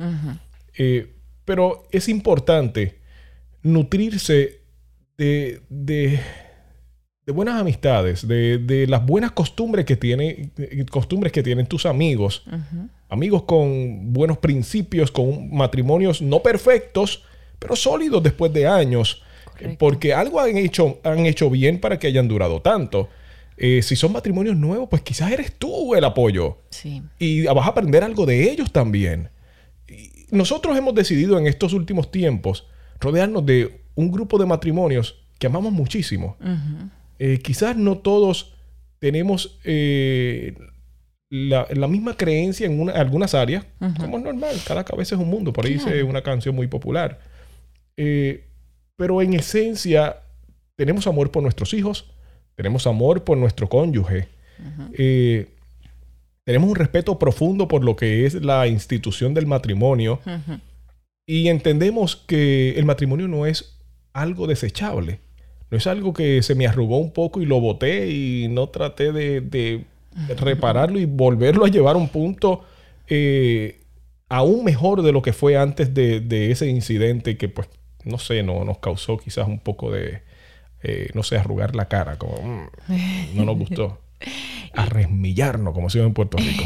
pero 1.44 1.84
es 1.92 2.08
importante 2.08 2.98
nutrirse 3.62 4.62
de, 5.18 5.60
de, 5.68 6.20
buenas 7.28 7.60
amistades, 7.60 8.26
de, 8.26 8.86
las 8.88 9.06
buenas 9.06 9.32
costumbres 9.32 9.84
que, 9.84 9.96
tiene, 9.96 10.50
costumbres 10.90 11.32
que 11.32 11.42
tienen 11.42 11.66
tus 11.66 11.86
amigos, 11.86 12.44
amigos 13.08 13.44
con 13.44 14.12
buenos 14.12 14.38
principios, 14.38 15.12
con 15.12 15.54
matrimonios 15.54 16.20
no 16.20 16.42
perfectos, 16.42 17.22
pero 17.58 17.76
sólidos 17.76 18.22
después 18.22 18.52
de 18.52 18.66
años, 18.66 19.22
porque 19.78 20.12
algo 20.12 20.40
han 20.40 20.56
hecho, 20.56 21.00
han 21.04 21.26
hecho 21.26 21.48
bien 21.50 21.80
para 21.80 21.98
que 21.98 22.06
hayan 22.06 22.28
durado 22.28 22.60
tanto. 22.60 23.08
Eh, 23.56 23.82
si 23.82 23.94
son 23.94 24.12
matrimonios 24.12 24.56
nuevos, 24.56 24.88
pues 24.88 25.02
quizás 25.02 25.30
eres 25.30 25.52
tú 25.56 25.94
el 25.94 26.04
apoyo. 26.04 26.58
Sí. 26.70 27.02
Y 27.18 27.44
vas 27.44 27.66
a 27.66 27.70
aprender 27.70 28.02
algo 28.02 28.26
de 28.26 28.50
ellos 28.50 28.72
también. 28.72 29.30
nosotros 30.30 30.76
hemos 30.76 30.94
decidido 30.94 31.38
en 31.38 31.46
estos 31.46 31.72
últimos 31.72 32.10
tiempos 32.10 32.66
rodearnos 33.00 33.46
de 33.46 33.80
un 33.94 34.10
grupo 34.10 34.38
de 34.38 34.46
matrimonios 34.46 35.24
que 35.38 35.46
amamos 35.46 35.72
muchísimo. 35.72 36.36
Eh, 37.18 37.38
quizás 37.42 37.76
no 37.76 37.98
todos 37.98 38.54
tenemos 38.98 39.58
eh, 39.64 40.54
la, 41.28 41.88
misma 41.88 42.16
creencia 42.16 42.66
en 42.66 42.90
algunas 42.90 43.34
áreas, 43.34 43.66
como 43.98 44.18
es 44.18 44.24
normal, 44.24 44.56
cada 44.66 44.84
cabeza 44.84 45.14
es 45.14 45.20
un 45.20 45.28
mundo, 45.28 45.52
por 45.52 45.66
ahí 45.66 45.74
dice 45.74 46.02
una 46.02 46.22
canción 46.22 46.54
muy 46.54 46.66
popular. 46.66 47.20
Eh, 47.96 48.44
pero 48.96 49.22
en 49.22 49.34
esencia 49.34 50.22
tenemos 50.76 51.06
amor 51.06 51.30
por 51.30 51.42
nuestros 51.42 51.74
hijos, 51.74 52.10
tenemos 52.56 52.86
amor 52.86 53.24
por 53.24 53.36
nuestro 53.36 53.68
cónyuge, 53.68 54.28
eh, 54.92 55.48
tenemos 56.44 56.68
un 56.70 56.76
respeto 56.76 57.18
profundo 57.18 57.66
por 57.66 57.84
lo 57.84 57.96
que 57.96 58.26
es 58.26 58.34
la 58.34 58.66
institución 58.66 59.34
del 59.34 59.46
matrimonio 59.46 60.20
y 61.26 61.48
entendemos 61.48 62.16
que 62.16 62.78
el 62.78 62.84
matrimonio 62.84 63.28
no 63.28 63.46
es 63.46 63.76
algo 64.12 64.46
desechable, 64.46 65.20
no 65.70 65.78
es 65.78 65.86
algo 65.86 66.12
que 66.12 66.42
se 66.42 66.54
me 66.54 66.66
arrugó 66.66 66.98
un 66.98 67.12
poco 67.12 67.40
y 67.40 67.46
lo 67.46 67.60
boté 67.60 68.10
y 68.10 68.48
no 68.48 68.68
traté 68.68 69.12
de, 69.12 69.84
repararlo 70.36 71.00
y 71.00 71.06
volverlo 71.06 71.64
a 71.64 71.68
llevar 71.68 71.96
a 71.96 71.98
un 71.98 72.08
punto 72.08 72.62
eh, 73.08 73.80
aún 74.28 74.64
mejor 74.64 75.02
de 75.02 75.10
lo 75.10 75.22
que 75.22 75.32
fue 75.32 75.56
antes 75.56 75.92
de, 75.92 76.20
de 76.20 76.52
ese 76.52 76.68
incidente 76.68 77.36
que 77.36 77.48
pues 77.48 77.68
no 78.04 78.18
sé, 78.18 78.42
no, 78.42 78.64
nos 78.64 78.78
causó 78.78 79.16
quizás 79.18 79.46
un 79.46 79.58
poco 79.58 79.90
de, 79.90 80.22
eh, 80.82 81.10
no 81.14 81.22
sé, 81.22 81.36
arrugar 81.36 81.74
la 81.74 81.88
cara, 81.88 82.16
como 82.18 82.36
mm, 82.42 83.36
no 83.36 83.44
nos 83.44 83.56
gustó. 83.56 84.00
Arremillarnos, 84.72 85.72
como 85.72 85.88
se 85.88 86.00
en 86.00 86.14
Puerto 86.14 86.36
Rico. 86.36 86.64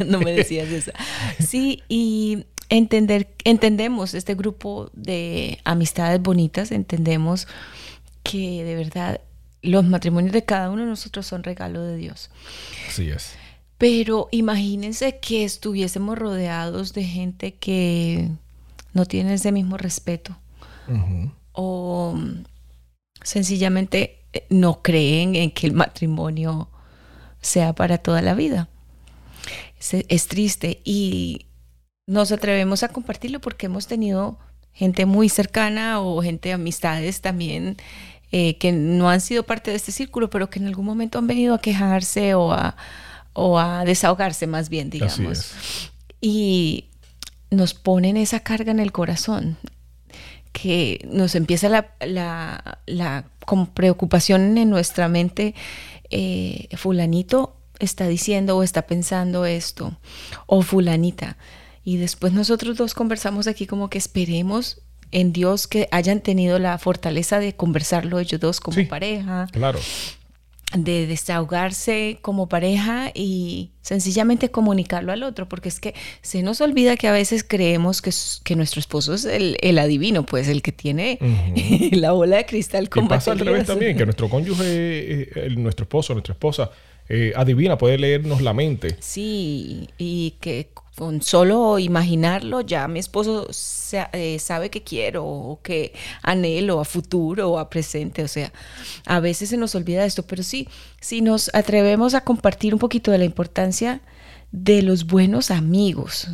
no 0.06 0.20
me 0.20 0.32
decías 0.32 0.68
eso. 0.68 0.92
Sí, 1.38 1.82
y 1.88 2.46
entender, 2.70 3.28
entendemos 3.44 4.14
este 4.14 4.34
grupo 4.34 4.90
de 4.94 5.58
amistades 5.64 6.22
bonitas, 6.22 6.72
entendemos 6.72 7.48
que 8.22 8.64
de 8.64 8.74
verdad 8.76 9.20
los 9.62 9.84
matrimonios 9.84 10.32
de 10.32 10.44
cada 10.44 10.70
uno 10.70 10.82
de 10.82 10.88
nosotros 10.88 11.26
son 11.26 11.42
regalo 11.42 11.82
de 11.82 11.96
Dios. 11.96 12.30
Así 12.88 13.10
es. 13.10 13.34
Pero 13.76 14.28
imagínense 14.30 15.18
que 15.18 15.44
estuviésemos 15.44 16.18
rodeados 16.18 16.92
de 16.92 17.04
gente 17.04 17.54
que 17.54 18.28
no 18.92 19.06
tienen 19.06 19.34
ese 19.34 19.52
mismo 19.52 19.76
respeto. 19.76 20.36
O 21.52 22.18
sencillamente 23.22 24.24
eh, 24.32 24.44
no 24.50 24.82
creen 24.82 25.36
en 25.36 25.50
que 25.50 25.66
el 25.66 25.72
matrimonio 25.72 26.68
sea 27.40 27.74
para 27.74 27.98
toda 27.98 28.22
la 28.22 28.34
vida. 28.34 28.68
Es, 29.78 30.26
triste 30.28 30.80
y 30.84 31.46
nos 32.06 32.32
atrevemos 32.32 32.82
a 32.82 32.88
compartirlo 32.88 33.40
porque 33.40 33.66
hemos 33.66 33.86
tenido 33.86 34.38
gente 34.72 35.06
muy 35.06 35.30
cercana 35.30 36.00
o 36.00 36.20
gente 36.22 36.50
de 36.50 36.54
amistades 36.54 37.22
también 37.22 37.78
eh, 38.30 38.58
que 38.58 38.72
no 38.72 39.08
han 39.08 39.22
sido 39.22 39.44
parte 39.44 39.70
de 39.70 39.78
este 39.78 39.90
círculo, 39.90 40.28
pero 40.28 40.50
que 40.50 40.58
en 40.58 40.66
algún 40.66 40.84
momento 40.84 41.18
han 41.18 41.26
venido 41.26 41.54
a 41.54 41.60
quejarse 41.60 42.34
o 42.34 42.52
a, 42.52 42.76
o 43.32 43.58
a 43.58 43.84
desahogarse 43.86 44.46
más 44.46 44.68
bien, 44.68 44.90
digamos. 44.90 45.54
Y 46.20 46.89
nos 47.50 47.74
ponen 47.74 48.16
esa 48.16 48.40
carga 48.40 48.70
en 48.70 48.80
el 48.80 48.92
corazón, 48.92 49.56
que 50.52 51.06
nos 51.10 51.34
empieza 51.34 51.68
la, 51.68 51.94
la, 52.86 53.24
preocupación 53.74 54.56
en 54.58 54.70
nuestra 54.70 55.08
mente, 55.08 55.54
eh, 56.10 56.68
fulanito 56.76 57.56
está 57.78 58.06
diciendo 58.06 58.56
o 58.56 58.62
está 58.62 58.82
pensando 58.82 59.46
esto, 59.46 59.98
o 60.46 60.62
fulanita. 60.62 61.36
Y 61.82 61.96
después 61.96 62.32
nosotros 62.32 62.76
dos 62.76 62.94
conversamos 62.94 63.46
aquí 63.46 63.66
como 63.66 63.88
que 63.90 63.98
esperemos 63.98 64.82
en 65.12 65.32
Dios 65.32 65.66
que 65.66 65.88
hayan 65.90 66.20
tenido 66.20 66.58
la 66.58 66.78
fortaleza 66.78 67.40
de 67.40 67.56
conversarlo 67.56 68.18
ellos 68.20 68.40
dos 68.40 68.60
como 68.60 68.86
pareja. 68.86 69.48
Claro 69.50 69.80
de 70.74 71.06
desahogarse 71.06 72.18
como 72.22 72.48
pareja 72.48 73.10
y 73.14 73.70
sencillamente 73.82 74.50
comunicarlo 74.50 75.12
al 75.12 75.22
otro, 75.22 75.48
porque 75.48 75.68
es 75.68 75.80
que 75.80 75.94
se 76.22 76.42
nos 76.42 76.60
olvida 76.60 76.96
que 76.96 77.08
a 77.08 77.12
veces 77.12 77.44
creemos 77.44 78.02
que, 78.02 78.10
que 78.44 78.56
nuestro 78.56 78.78
esposo 78.80 79.14
es 79.14 79.24
el, 79.24 79.78
adivino, 79.78 80.24
pues 80.24 80.48
el 80.48 80.62
que 80.62 80.72
tiene 80.72 81.18
la 81.92 82.12
bola 82.12 82.36
de 82.36 82.46
cristal 82.46 82.88
con 82.88 83.08
pasa 83.08 83.32
al 83.32 83.40
revés 83.40 83.66
también, 83.66 83.96
que 83.96 84.04
nuestro 84.04 84.28
cónyuge, 84.28 84.64
eh, 84.64 85.50
nuestro 85.56 85.84
esposo, 85.84 86.12
nuestra 86.12 86.32
esposa, 86.32 86.70
eh, 87.08 87.32
adivina, 87.34 87.76
puede 87.76 87.98
leernos 87.98 88.40
la 88.40 88.54
mente. 88.54 88.96
Sí, 89.00 89.88
y 89.98 90.34
que 90.40 90.68
con 91.00 91.22
solo 91.22 91.78
imaginarlo 91.78 92.60
ya 92.60 92.86
mi 92.86 92.98
esposo 92.98 93.48
eh, 94.12 94.38
sabe 94.38 94.68
que 94.68 94.82
quiero 94.82 95.24
o 95.24 95.60
que 95.62 95.94
anhelo 96.22 96.78
a 96.78 96.84
futuro 96.84 97.50
o 97.52 97.58
a 97.58 97.70
presente. 97.70 98.22
O 98.22 98.28
sea, 98.28 98.52
a 99.06 99.18
veces 99.18 99.48
se 99.48 99.56
nos 99.56 99.74
olvida 99.74 100.04
esto, 100.04 100.24
pero 100.26 100.42
sí, 100.42 100.68
si 101.00 101.22
nos 101.22 101.50
atrevemos 101.54 102.12
a 102.12 102.20
compartir 102.20 102.74
un 102.74 102.78
poquito 102.80 103.10
de 103.12 103.16
la 103.18 103.24
importancia 103.24 104.02
de 104.52 104.82
los 104.82 105.06
buenos 105.06 105.50
amigos 105.50 106.28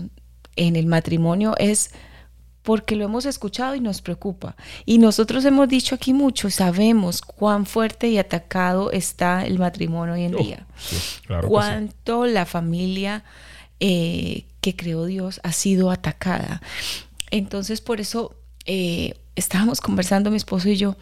en 0.57 0.75
el 0.75 0.87
matrimonio 0.87 1.55
es 1.59 1.91
porque 2.63 2.97
lo 2.97 3.05
hemos 3.05 3.25
escuchado 3.25 3.77
y 3.77 3.81
nos 3.81 4.03
preocupa. 4.03 4.57
Y 4.85 4.99
nosotros 4.99 5.45
hemos 5.45 5.69
dicho 5.69 5.95
aquí 5.95 6.13
mucho, 6.13 6.51
sabemos 6.51 7.23
cuán 7.23 7.67
fuerte 7.67 8.09
y 8.09 8.19
atacado 8.19 8.91
está 8.91 9.47
el 9.47 9.61
matrimonio 9.61 10.15
hoy 10.15 10.25
en 10.25 10.35
Oh, 10.35 10.39
día. 10.39 10.67
sí, 10.77 10.97
claro 11.25 11.43
sí. 11.47 11.49
Cuánto 11.49 12.27
la 12.27 12.45
familia 12.45 13.23
eh, 13.79 14.47
que 14.67 14.75
creó 14.75 15.05
Dios 15.05 15.39
ha 15.45 15.53
sido 15.53 15.93
atacada. 15.93 16.61
Entonces, 17.31 17.81
por 17.81 18.01
eso 18.01 18.35
eh, 18.65 19.15
estábamos 19.37 19.81
conversando 19.81 20.33
mi 20.33 20.39
esposo 20.39 20.69
y 20.69 20.77
yo, 20.77 20.97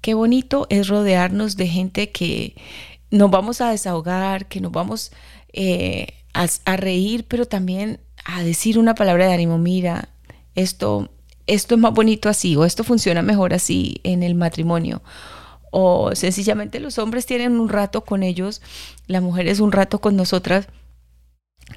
qué 0.00 0.14
bonito 0.14 0.66
es 0.68 0.88
rodearnos 0.88 1.56
de 1.56 1.68
gente 1.68 2.10
que 2.10 2.56
nos 3.12 3.30
vamos 3.30 3.60
a 3.60 3.70
desahogar, 3.70 4.46
que 4.46 4.60
nos 4.60 4.72
vamos 4.72 5.12
eh, 5.52 6.08
a, 6.34 6.48
a 6.64 6.76
reír, 6.76 7.24
pero 7.28 7.46
también 7.46 8.00
a 8.24 8.42
decir 8.42 8.80
una 8.80 8.96
palabra 8.96 9.28
de 9.28 9.34
ánimo, 9.34 9.58
mira, 9.58 10.08
esto, 10.56 11.08
esto 11.46 11.76
es 11.76 11.80
más 11.80 11.94
bonito 11.94 12.28
así, 12.28 12.56
o 12.56 12.64
esto 12.64 12.82
funciona 12.82 13.22
mejor 13.22 13.54
así 13.54 14.00
en 14.02 14.24
el 14.24 14.34
matrimonio. 14.34 15.02
O 15.70 16.16
sencillamente 16.16 16.80
los 16.80 16.98
hombres 16.98 17.26
tienen 17.26 17.60
un 17.60 17.68
rato 17.68 18.00
con 18.00 18.24
ellos, 18.24 18.60
las 19.06 19.22
mujeres 19.22 19.60
un 19.60 19.70
rato 19.70 20.00
con 20.00 20.16
nosotras, 20.16 20.66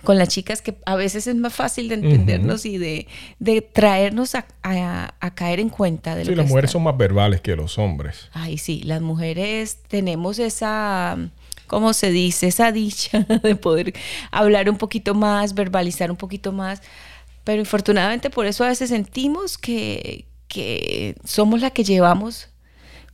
con 0.04 0.18
las 0.18 0.28
chicas, 0.30 0.62
que 0.62 0.76
a 0.86 0.96
veces 0.96 1.28
es 1.28 1.36
más 1.36 1.54
fácil 1.54 1.90
de 1.90 1.96
entendernos 1.96 2.66
y 2.66 2.78
de, 2.78 3.08
de 3.40 3.62
traernos 3.62 4.36
a, 4.36 4.46
a- 4.64 5.14
a 5.20 5.34
caer 5.36 5.60
en 5.60 5.70
cuenta 5.70 6.16
de 6.16 6.26
lo 6.26 6.30
Sí, 6.30 6.32
que 6.34 6.38
las 6.38 6.50
mujeres 6.50 6.72
son 6.72 6.84
más 6.84 6.98
verbales 6.98 7.42
que 7.42 7.56
los 7.56 7.78
hombres. 7.78 8.30
Ay, 8.34 8.58
sí, 8.58 8.82
las 8.84 9.02
mujeres 9.02 9.80
tenemos 9.88 10.40
esa, 10.40 11.18
¿cómo 11.68 11.94
se 11.94 12.12
dice? 12.12 12.48
Esa 12.48 12.72
dicha 12.72 13.20
de 13.44 13.56
poder 13.56 13.94
hablar 14.32 14.70
un 14.70 14.78
poquito 14.78 15.14
más, 15.16 15.54
verbalizar 15.54 16.12
un 16.12 16.18
poquito 16.18 16.52
más. 16.52 16.82
Pero 17.44 17.60
infortunadamente 17.60 18.30
por 18.30 18.46
eso 18.48 18.64
a 18.64 18.70
veces 18.70 18.90
sentimos 18.90 19.58
que, 19.58 20.26
que 20.48 21.16
somos 21.26 21.62
la 21.62 21.70
que 21.70 21.84
llevamos 21.84 22.48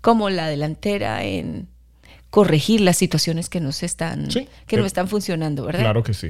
como 0.02 0.30
la 0.30 0.48
delantera 0.48 1.24
en 1.24 1.68
corregir 2.30 2.80
las 2.80 2.96
situaciones 2.96 3.50
que 3.50 3.60
nos 3.60 3.84
están, 3.84 4.32
Sí, 4.32 4.48
que 4.68 4.78
no 4.78 4.84
eh, 4.84 4.88
están 4.88 5.10
funcionando, 5.10 5.66
¿verdad? 5.66 5.82
Claro 5.82 6.02
que 6.04 6.14
sí. 6.14 6.30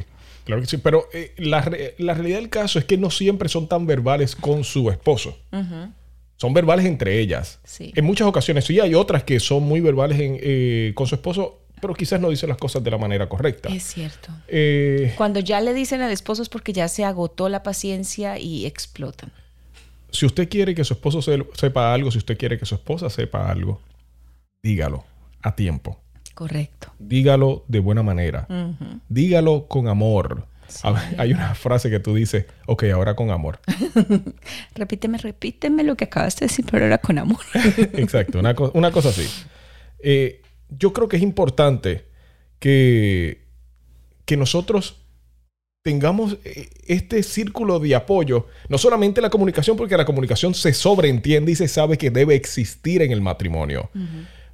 Claro 0.51 0.61
que 0.61 0.67
sí. 0.67 0.77
Pero 0.77 1.07
eh, 1.13 1.33
la, 1.37 1.59
la 1.97 2.13
realidad 2.13 2.39
del 2.39 2.49
caso 2.49 2.77
es 2.77 2.85
que 2.85 2.97
no 2.97 3.09
siempre 3.09 3.47
son 3.49 3.67
tan 3.67 3.85
verbales 3.85 4.35
con 4.35 4.63
su 4.63 4.89
esposo. 4.91 5.37
Son 6.37 6.53
verbales 6.53 6.85
entre 6.85 7.19
ellas. 7.19 7.59
Sí. 7.63 7.93
En 7.95 8.03
muchas 8.03 8.27
ocasiones 8.27 8.65
sí 8.65 8.79
hay 8.79 8.95
otras 8.95 9.23
que 9.23 9.39
son 9.39 9.63
muy 9.63 9.79
verbales 9.79 10.19
en, 10.19 10.37
eh, 10.41 10.91
con 10.95 11.07
su 11.07 11.15
esposo, 11.15 11.59
pero 11.79 11.93
quizás 11.93 12.19
no 12.19 12.29
dicen 12.29 12.49
las 12.49 12.57
cosas 12.57 12.83
de 12.83 12.91
la 12.91 12.97
manera 12.97 13.29
correcta. 13.29 13.69
Es 13.69 13.83
cierto. 13.83 14.29
Eh, 14.47 15.13
Cuando 15.17 15.39
ya 15.39 15.61
le 15.61 15.73
dicen 15.73 16.01
al 16.01 16.11
esposo 16.11 16.41
es 16.41 16.49
porque 16.49 16.73
ya 16.73 16.87
se 16.87 17.03
agotó 17.05 17.47
la 17.47 17.63
paciencia 17.63 18.37
y 18.39 18.65
explotan. 18.65 19.31
si 20.11 20.25
usted 20.25 20.49
quiere 20.49 20.75
que 20.75 20.83
su 20.83 20.93
esposo 20.95 21.21
se- 21.21 21.45
sepa 21.53 21.93
algo, 21.93 22.11
si 22.11 22.17
usted 22.17 22.37
quiere 22.37 22.59
que 22.59 22.65
su 22.65 22.75
esposa 22.75 23.09
sepa 23.09 23.49
algo, 23.49 23.79
dígalo 24.61 25.05
a 25.41 25.55
tiempo. 25.55 26.00
Correcto. 26.35 26.91
Dígalo 26.99 27.63
de 27.67 27.79
buena 27.79 28.03
manera. 28.03 28.47
Dígalo 29.09 29.67
con 29.67 29.87
amor. 29.87 30.47
Hay 31.17 31.33
una 31.33 31.53
frase 31.53 31.89
que 31.89 31.99
tú 31.99 32.15
dices, 32.15 32.45
ok, 32.65 32.83
ahora 32.93 33.15
con 33.15 33.29
amor. 33.29 33.59
Repíteme, 34.75 35.17
repíteme 35.17 35.83
lo 35.83 35.95
que 35.97 36.05
acabas 36.05 36.37
de 36.37 36.45
decir, 36.47 36.65
pero 36.69 36.85
era 36.85 36.97
con 36.97 37.17
amor. 37.19 37.41
Exacto, 37.93 38.39
una, 38.39 38.55
co- 38.55 38.71
una 38.73 38.91
cosa 38.91 39.09
así. 39.09 39.27
Eh, 39.99 40.41
yo 40.69 40.93
creo 40.93 41.07
que 41.09 41.17
es 41.17 41.23
importante 41.23 42.05
que, 42.59 43.41
que 44.25 44.37
nosotros 44.37 44.97
tengamos 45.83 46.37
eh, 46.45 46.69
este 46.87 47.21
círculo 47.23 47.79
de 47.79 47.93
apoyo, 47.95 48.47
no 48.69 48.77
solamente 48.77 49.19
la 49.19 49.29
comunicación, 49.29 49.75
porque 49.75 49.97
la 49.97 50.05
comunicación 50.05 50.53
se 50.53 50.73
sobreentiende 50.73 51.51
y 51.51 51.55
se 51.55 51.67
sabe 51.67 51.97
que 51.97 52.11
debe 52.11 52.35
existir 52.35 53.01
en 53.01 53.11
el 53.11 53.19
matrimonio, 53.21 53.89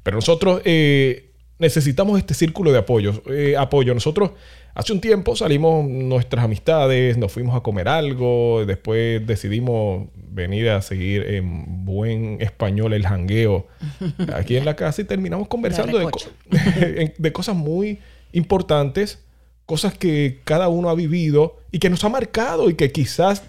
pero 0.03 0.15
nosotros 0.17 0.61
eh, 0.65 1.26
necesitamos 1.59 2.17
este 2.19 2.33
círculo 2.33 2.71
de 2.71 2.79
apoyo. 2.79 3.21
eh, 3.29 3.55
apoyo. 3.57 3.93
Nosotros 3.93 4.31
hace 4.75 4.93
un 4.93 5.01
tiempo 5.01 5.35
salimos 5.35 5.87
nuestras 5.87 6.45
amistades, 6.45 7.17
nos 7.17 7.31
fuimos 7.31 7.55
a 7.55 7.61
comer 7.61 7.87
algo, 7.87 8.63
después 8.65 9.25
decidimos 9.25 10.07
venir 10.15 10.69
a 10.69 10.81
seguir 10.83 11.23
en 11.27 11.83
buen 11.85 12.39
español 12.41 12.93
el 12.93 13.05
jangueo 13.07 13.67
aquí 14.35 14.55
en 14.57 14.65
la 14.65 14.75
casa 14.75 15.01
y 15.01 15.05
terminamos 15.05 15.47
conversando 15.47 15.97
de, 15.97 16.05
co- 16.05 16.19
recocha. 16.19 17.13
de 17.17 17.31
cosas 17.33 17.55
muy 17.55 17.99
importantes, 18.33 19.23
cosas 19.65 19.97
que 19.97 20.41
cada 20.43 20.67
uno 20.69 20.89
ha 20.89 20.95
vivido 20.95 21.57
y 21.71 21.79
que 21.79 21.89
nos 21.89 22.03
ha 22.03 22.09
marcado 22.09 22.69
y 22.69 22.75
que 22.75 22.91
quizás 22.91 23.41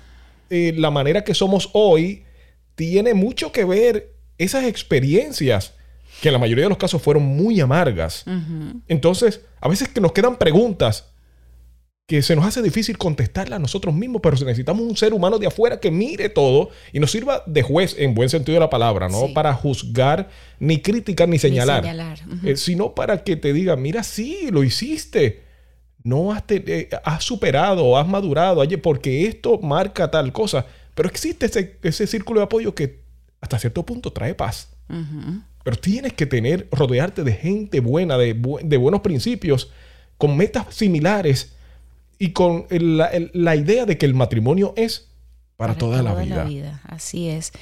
eh, 0.51 0.73
la 0.77 0.91
manera 0.91 1.25
que 1.25 1.35
somos 1.35 1.69
hoy 1.75 2.23
tiene 2.75 3.13
mucho 3.13 3.53
que 3.53 3.65
ver 3.67 4.13
esas 4.39 4.65
experiencias 4.65 5.75
que 6.21 6.29
en 6.29 6.33
la 6.33 6.39
mayoría 6.39 6.65
de 6.65 6.69
los 6.71 6.79
casos 6.79 7.01
fueron 7.03 7.25
muy 7.25 7.61
amargas. 7.61 8.25
Entonces, 8.89 9.41
a 9.61 9.69
veces 9.69 9.89
que 9.89 10.01
nos 10.01 10.13
quedan 10.13 10.37
preguntas 10.37 11.13
que 12.07 12.23
se 12.23 12.35
nos 12.35 12.47
hace 12.47 12.63
difícil 12.63 12.97
contestarlas 12.97 13.59
a 13.59 13.61
nosotros 13.61 13.95
mismos, 13.95 14.23
pero 14.23 14.35
necesitamos 14.37 14.83
un 14.83 14.97
ser 14.97 15.13
humano 15.13 15.39
de 15.39 15.47
afuera 15.47 15.79
que 15.79 15.91
mire 15.91 16.31
todo 16.31 16.71
y 16.91 17.01
nos 17.01 17.11
sirva 17.11 17.43
de 17.47 17.63
juez 17.63 17.95
en 17.99 18.15
buen 18.15 18.31
sentido 18.31 18.55
de 18.55 18.61
la 18.61 18.71
palabra, 18.71 19.09
no 19.11 19.27
Sí. 19.27 19.33
para 19.35 19.53
juzgar, 19.53 20.31
ni 20.59 20.81
criticar, 20.81 21.29
ni 21.29 21.39
señalar. 21.39 21.85
Eh, 22.45 22.57
sino 22.57 22.95
para 22.95 23.23
que 23.23 23.37
te 23.37 23.53
diga, 23.53 23.77
mira, 23.77 24.03
sí, 24.03 24.49
lo 24.51 24.65
hiciste. 24.65 25.43
No 26.03 26.33
has, 26.33 26.47
te- 26.47 26.65
eh, 26.67 26.89
has 27.05 27.25
superado, 27.25 27.99
has 27.99 28.09
madurado, 28.09 28.61
oye, 28.61 28.79
porque 28.79 29.27
esto 29.27 29.59
marca 29.61 30.11
tal 30.11 30.33
cosa. 30.33 30.65
Pero 30.95 31.11
existe 31.11 31.45
ese, 31.45 31.79
ese 31.83 32.07
círculo 32.07 32.41
de 32.41 32.45
apoyo 32.45 32.75
que 32.75 33.03
hasta 33.43 33.59
cierto 33.59 33.85
punto 33.85 34.13
trae 34.15 34.35
paz. 34.35 34.71
Ujú. 34.89 35.43
Pero 35.69 35.77
tienes 35.83 36.15
que 36.15 36.25
tener, 36.25 36.67
rodearte 36.73 37.25
de 37.25 37.33
gente 37.35 37.81
buena, 37.81 38.17
de, 38.17 38.35
bu- 38.35 38.63
de 38.63 38.79
buenos 38.79 39.03
principios, 39.03 39.71
con 40.17 40.35
metas 40.35 40.75
similares 40.75 41.53
y 42.19 42.31
con 42.31 42.65
el- 42.71 42.97
la, 42.97 43.09
el- 43.09 43.31
la 43.35 43.55
idea 43.55 43.85
de 43.85 43.99
que 43.99 44.07
el 44.07 44.15
matrimonio 44.15 44.73
es 44.79 45.09
para, 45.59 45.75
toda, 45.77 46.03
la, 46.03 46.15
vida. 46.15 46.81
Así 46.85 47.29
es. 47.29 47.53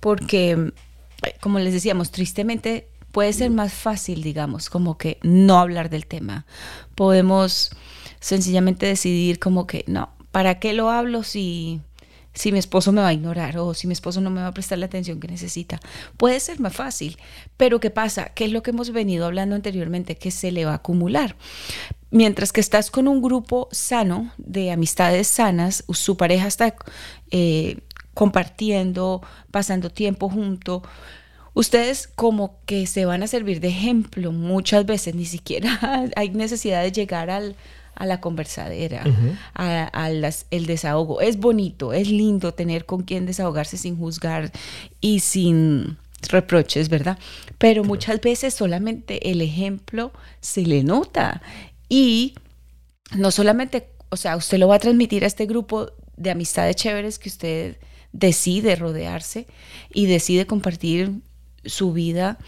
Porque, 0.00 0.52
eh, 0.52 1.34
como 1.42 1.58
les 1.58 1.74
decíamos, 1.74 2.10
tristemente 2.10 2.88
puede 3.10 3.34
ser 3.34 3.50
más 3.50 3.74
fácil, 3.74 4.22
digamos, 4.22 4.70
como 4.70 4.96
que 4.96 5.18
no 5.22 5.58
hablar 5.58 5.90
del 5.90 6.06
tema. 6.06 6.46
Podemos 6.94 7.70
sencillamente 8.18 8.86
decidir 8.86 9.38
como 9.38 9.66
que, 9.66 9.84
no, 9.86 10.08
¿para 10.30 10.58
qué 10.58 10.72
lo 10.72 10.88
hablo 10.90 11.22
si, 11.22 11.82
si 12.34 12.52
mi 12.52 12.58
esposo 12.58 12.92
me 12.92 13.00
va 13.00 13.08
a 13.08 13.12
ignorar 13.12 13.58
o 13.58 13.74
si 13.74 13.86
mi 13.86 13.92
esposo 13.92 14.20
no 14.20 14.30
me 14.30 14.40
va 14.40 14.48
a 14.48 14.54
prestar 14.54 14.78
la 14.78 14.86
atención 14.86 15.20
que 15.20 15.28
necesita? 15.28 15.80
Puede 16.16 16.40
ser 16.40 16.60
más 16.60 16.74
fácil, 16.74 17.18
pero 17.56 17.80
¿qué 17.80 17.90
pasa? 17.90 18.30
¿Qué 18.34 18.46
es 18.46 18.52
lo 18.52 18.62
que 18.62 18.70
hemos 18.70 18.90
venido 18.90 19.26
hablando 19.26 19.54
anteriormente? 19.54 20.16
Que 20.16 20.30
se 20.30 20.52
le 20.52 20.64
va 20.64 20.72
a 20.72 20.76
acumular. 20.76 21.36
Mientras 22.10 22.52
que 22.52 22.60
estás 22.60 22.90
con 22.90 23.08
un 23.08 23.22
grupo 23.22 23.68
sano, 23.72 24.32
de 24.36 24.70
amistades 24.70 25.28
sanas, 25.28 25.84
su 25.90 26.16
pareja 26.16 26.46
está 26.46 26.74
eh, 27.30 27.78
compartiendo, 28.14 29.22
pasando 29.50 29.90
tiempo 29.90 30.28
junto, 30.28 30.82
ustedes 31.54 32.08
como 32.08 32.58
que 32.66 32.86
se 32.86 33.04
van 33.04 33.22
a 33.22 33.26
servir 33.26 33.60
de 33.60 33.68
ejemplo 33.68 34.32
muchas 34.32 34.84
veces, 34.86 35.14
ni 35.14 35.24
siquiera 35.24 36.06
hay 36.16 36.30
necesidad 36.30 36.82
de 36.82 36.92
llegar 36.92 37.30
al, 37.30 37.56
a 37.94 38.06
la 38.06 38.20
conversadera, 38.20 39.04
a, 39.54 39.84
a 39.84 40.08
las- 40.10 40.46
el 40.50 40.66
desahogo. 40.66 41.20
Es 41.20 41.38
bonito, 41.38 41.92
es 41.92 42.08
lindo 42.08 42.52
tener 42.54 42.84
con 42.86 43.02
quien 43.02 43.26
desahogarse 43.26 43.76
sin 43.76 43.96
juzgar 43.96 44.50
y 45.00 45.20
sin 45.20 45.98
reproches, 46.28 46.88
¿verdad? 46.88 47.18
Pero 47.58 47.84
muchas 47.84 48.20
veces 48.20 48.54
solamente 48.54 49.30
el 49.30 49.40
ejemplo 49.40 50.12
se 50.40 50.62
le 50.62 50.84
nota 50.84 51.42
y 51.88 52.34
no 53.16 53.30
solamente, 53.30 53.88
o 54.08 54.16
sea, 54.16 54.36
usted 54.36 54.58
lo 54.58 54.68
va 54.68 54.76
a 54.76 54.78
transmitir 54.78 55.24
a 55.24 55.26
este 55.26 55.46
grupo 55.46 55.90
de 56.16 56.30
amistades 56.30 56.76
chéveres 56.76 57.18
que 57.18 57.28
usted 57.28 57.76
decide 58.12 58.76
rodearse 58.76 59.46
y 59.92 60.06
decide 60.06 60.46
compartir 60.46 61.12
su 61.64 61.92
vida, 61.92 62.38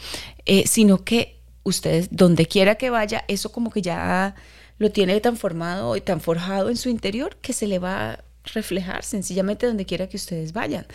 eh, 0.46 0.64
sino 0.66 1.04
que 1.04 1.40
ustedes, 1.64 2.08
donde 2.10 2.46
quiera 2.46 2.74
que 2.76 2.90
vaya, 2.90 3.24
eso 3.28 3.50
como 3.50 3.70
que 3.70 3.80
ya 3.82 4.34
lo 4.78 4.90
tiene 4.90 5.20
tan 5.20 5.36
formado 5.36 5.96
y 5.96 6.00
tan 6.00 6.20
forjado 6.20 6.70
en 6.70 6.76
su 6.76 6.88
interior 6.88 7.36
que 7.40 7.52
se 7.52 7.66
le 7.66 7.78
va 7.78 8.12
a 8.12 8.24
reflejar 8.52 9.04
sencillamente 9.04 9.66
donde 9.66 9.86
quiera 9.86 10.08
que 10.08 10.16
ustedes 10.16 10.52
vayan. 10.52 10.86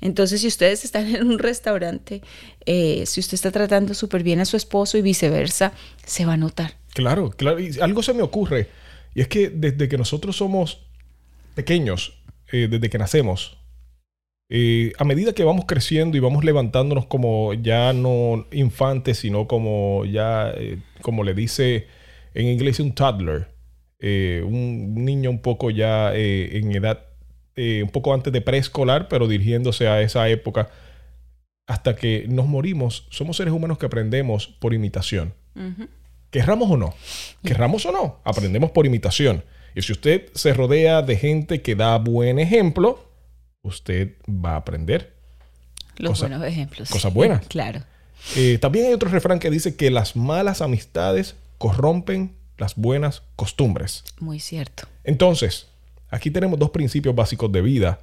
Entonces, 0.00 0.40
si 0.40 0.46
ustedes 0.46 0.84
están 0.84 1.14
en 1.14 1.26
un 1.26 1.38
restaurante, 1.38 2.22
eh, 2.64 3.04
si 3.06 3.20
usted 3.20 3.34
está 3.34 3.50
tratando 3.50 3.94
súper 3.94 4.22
bien 4.22 4.40
a 4.40 4.44
su 4.44 4.56
esposo 4.56 4.96
y 4.96 5.02
viceversa, 5.02 5.72
se 6.06 6.24
va 6.24 6.34
a 6.34 6.36
notar. 6.36 6.74
Claro, 6.94 7.30
claro. 7.30 7.60
Y 7.60 7.78
algo 7.80 8.02
se 8.02 8.14
me 8.14 8.22
ocurre. 8.22 8.68
Y 9.14 9.20
es 9.20 9.28
que 9.28 9.50
desde 9.50 9.88
que 9.88 9.98
nosotros 9.98 10.36
somos 10.36 10.80
pequeños, 11.54 12.18
eh, 12.52 12.68
desde 12.70 12.88
que 12.88 12.98
nacemos, 12.98 13.58
eh, 14.50 14.92
a 14.98 15.04
medida 15.04 15.32
que 15.32 15.44
vamos 15.44 15.64
creciendo 15.66 16.16
y 16.16 16.20
vamos 16.20 16.44
levantándonos 16.44 17.06
como 17.06 17.54
ya 17.54 17.92
no 17.92 18.46
infantes, 18.52 19.18
sino 19.18 19.46
como 19.46 20.04
ya, 20.04 20.50
eh, 20.56 20.78
como 21.00 21.24
le 21.24 21.34
dice 21.34 21.86
en 22.34 22.48
inglés 22.48 22.80
un 22.80 22.92
toddler, 22.92 23.48
eh, 24.00 24.42
un 24.44 25.04
niño 25.04 25.30
un 25.30 25.40
poco 25.40 25.70
ya 25.70 26.14
eh, 26.14 26.58
en 26.58 26.72
edad 26.72 27.04
eh, 27.56 27.82
un 27.84 27.90
poco 27.90 28.12
antes 28.12 28.32
de 28.32 28.40
preescolar, 28.40 29.06
pero 29.08 29.28
dirigiéndose 29.28 29.86
a 29.86 30.02
esa 30.02 30.28
época, 30.28 30.70
hasta 31.66 31.94
que 31.94 32.26
nos 32.28 32.46
morimos, 32.46 33.06
somos 33.10 33.36
seres 33.36 33.54
humanos 33.54 33.78
que 33.78 33.86
aprendemos 33.86 34.48
por 34.48 34.74
imitación. 34.74 35.34
Querramos 36.30 36.68
o 36.68 36.76
no, 36.76 36.94
querramos 37.44 37.86
o 37.86 37.92
no, 37.92 38.20
aprendemos 38.24 38.72
por 38.72 38.86
imitación. 38.86 39.44
Y 39.76 39.82
si 39.82 39.92
usted 39.92 40.32
se 40.34 40.52
rodea 40.52 41.02
de 41.02 41.16
gente 41.16 41.62
que 41.62 41.76
da 41.76 41.96
buen 41.98 42.40
ejemplo, 42.40 43.08
usted 43.62 44.16
va 44.28 44.52
a 44.52 44.56
aprender. 44.56 45.14
Los 45.96 46.18
buenos 46.18 46.44
ejemplos. 46.44 46.90
Cosas 46.90 47.14
buenas. 47.14 47.46
claro. 47.48 47.82
Eh, 48.34 48.58
también 48.58 48.86
hay 48.86 48.94
otro 48.94 49.08
refrán 49.10 49.38
que 49.38 49.50
dice 49.50 49.76
que 49.76 49.92
las 49.92 50.16
malas 50.16 50.60
amistades 50.60 51.36
corrompen 51.58 52.36
las 52.56 52.76
buenas 52.76 53.22
costumbres. 53.36 54.04
Muy 54.20 54.40
cierto. 54.40 54.86
Entonces, 55.02 55.68
aquí 56.08 56.30
tenemos 56.30 56.58
dos 56.58 56.70
principios 56.70 57.14
básicos 57.14 57.50
de 57.50 57.62
vida 57.62 58.00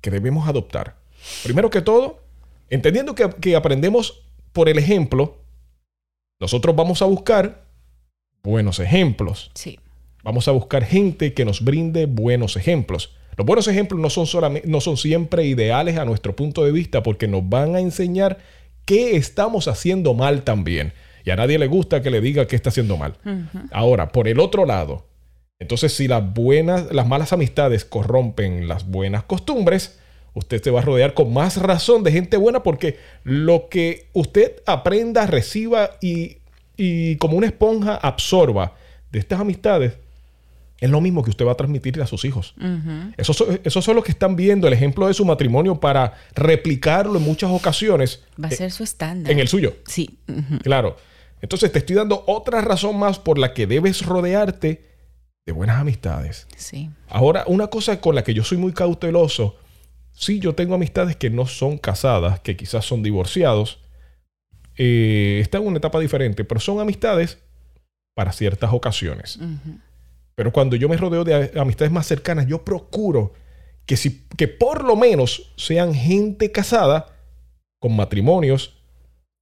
que 0.00 0.10
debemos 0.10 0.48
adoptar. 0.48 0.96
Primero 1.42 1.70
que 1.70 1.80
todo, 1.80 2.20
entendiendo 2.68 3.14
que, 3.14 3.30
que 3.40 3.56
aprendemos 3.56 4.22
por 4.52 4.68
el 4.68 4.78
ejemplo, 4.78 5.38
nosotros 6.40 6.76
vamos 6.76 7.00
a 7.02 7.06
buscar 7.06 7.64
buenos 8.42 8.78
ejemplos. 8.78 9.50
Sí. 9.54 9.78
Vamos 10.22 10.48
a 10.48 10.52
buscar 10.52 10.84
gente 10.84 11.34
que 11.34 11.44
nos 11.44 11.62
brinde 11.62 12.06
buenos 12.06 12.56
ejemplos. 12.56 13.14
Los 13.36 13.46
buenos 13.46 13.66
ejemplos 13.66 14.00
no 14.00 14.10
son, 14.10 14.26
solamente, 14.26 14.68
no 14.68 14.80
son 14.80 14.96
siempre 14.96 15.44
ideales 15.44 15.98
a 15.98 16.04
nuestro 16.04 16.36
punto 16.36 16.64
de 16.64 16.72
vista 16.72 17.02
porque 17.02 17.26
nos 17.26 17.48
van 17.48 17.74
a 17.74 17.80
enseñar 17.80 18.38
qué 18.84 19.16
estamos 19.16 19.66
haciendo 19.68 20.14
mal 20.14 20.44
también. 20.44 20.92
Y 21.24 21.30
a 21.30 21.36
nadie 21.36 21.58
le 21.58 21.66
gusta 21.66 22.02
que 22.02 22.10
le 22.10 22.20
diga 22.20 22.46
qué 22.46 22.56
está 22.56 22.68
haciendo 22.68 22.96
mal. 22.96 23.16
Ahora, 23.72 24.10
por 24.10 24.28
el 24.28 24.38
otro 24.38 24.66
lado, 24.66 25.06
entonces 25.58 25.92
si 25.94 26.06
las 26.06 26.34
buenas, 26.34 26.92
las 26.92 27.06
malas 27.06 27.32
amistades 27.32 27.84
corrompen 27.84 28.68
las 28.68 28.86
buenas 28.86 29.24
costumbres, 29.24 29.98
usted 30.34 30.62
se 30.62 30.70
va 30.70 30.80
a 30.80 30.82
rodear 30.82 31.14
con 31.14 31.32
más 31.32 31.56
razón 31.56 32.02
de 32.02 32.12
gente 32.12 32.36
buena 32.36 32.62
porque 32.62 32.98
lo 33.22 33.68
que 33.68 34.08
usted 34.12 34.56
aprenda, 34.66 35.26
reciba 35.26 35.92
y, 36.02 36.38
y 36.76 37.16
como 37.16 37.38
una 37.38 37.46
esponja 37.46 37.94
absorba 37.96 38.74
de 39.10 39.20
estas 39.20 39.40
amistades, 39.40 39.94
es 40.80 40.90
lo 40.90 41.00
mismo 41.00 41.22
que 41.22 41.30
usted 41.30 41.46
va 41.46 41.52
a 41.52 41.56
transmitirle 41.56 42.02
a 42.02 42.06
sus 42.06 42.24
hijos. 42.26 42.54
esos, 43.16 43.84
son 43.84 43.96
los 43.96 44.04
que 44.04 44.10
están 44.12 44.36
viendo 44.36 44.66
el 44.66 44.72
ejemplo 44.74 45.06
de 45.06 45.14
su 45.14 45.24
matrimonio 45.24 45.80
para 45.80 46.12
replicarlo 46.34 47.16
en 47.16 47.24
muchas 47.24 47.50
ocasiones. 47.50 48.22
Va 48.42 48.48
a 48.48 48.50
ser 48.50 48.70
su 48.70 48.82
estándar. 48.82 49.32
En 49.32 49.38
el 49.38 49.48
suyo. 49.48 49.76
Sí. 49.86 50.18
Claro. 50.62 50.96
Entonces 51.44 51.70
te 51.72 51.80
estoy 51.80 51.94
dando 51.94 52.24
otra 52.26 52.62
razón 52.62 52.98
más 52.98 53.18
por 53.18 53.36
la 53.36 53.52
que 53.52 53.66
debes 53.66 54.06
rodearte 54.06 54.82
de 55.44 55.52
buenas 55.52 55.78
amistades. 55.78 56.46
Sí. 56.56 56.88
Ahora, 57.06 57.44
una 57.46 57.66
cosa 57.66 58.00
con 58.00 58.14
la 58.14 58.24
que 58.24 58.32
yo 58.32 58.42
soy 58.42 58.56
muy 58.56 58.72
cauteloso, 58.72 59.54
sí, 60.12 60.38
yo 60.38 60.54
tengo 60.54 60.74
amistades 60.74 61.16
que 61.16 61.28
no 61.28 61.44
son 61.44 61.76
casadas, 61.76 62.40
que 62.40 62.56
quizás 62.56 62.86
son 62.86 63.02
divorciados, 63.02 63.78
eh, 64.78 65.40
están 65.42 65.60
en 65.60 65.68
una 65.68 65.76
etapa 65.76 66.00
diferente, 66.00 66.44
pero 66.44 66.60
son 66.60 66.80
amistades 66.80 67.36
para 68.14 68.32
ciertas 68.32 68.72
ocasiones. 68.72 69.38
Pero 70.34 70.50
cuando 70.50 70.76
yo 70.76 70.88
me 70.88 70.96
rodeo 70.96 71.24
de 71.24 71.52
amistades 71.60 71.92
más 71.92 72.06
cercanas, 72.06 72.46
yo 72.46 72.64
procuro 72.64 73.34
que, 73.84 73.98
si, 73.98 74.24
que 74.38 74.48
por 74.48 74.82
lo 74.82 74.96
menos 74.96 75.52
sean 75.58 75.92
gente 75.92 76.50
casada 76.50 77.14
con 77.80 77.94
matrimonios 77.94 78.73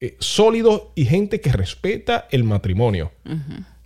eh, 0.04 0.16
sólidos 0.18 0.88
y 0.96 1.04
gente 1.04 1.40
que 1.40 1.52
respeta 1.52 2.26
el 2.32 2.42
matrimonio. 2.42 3.12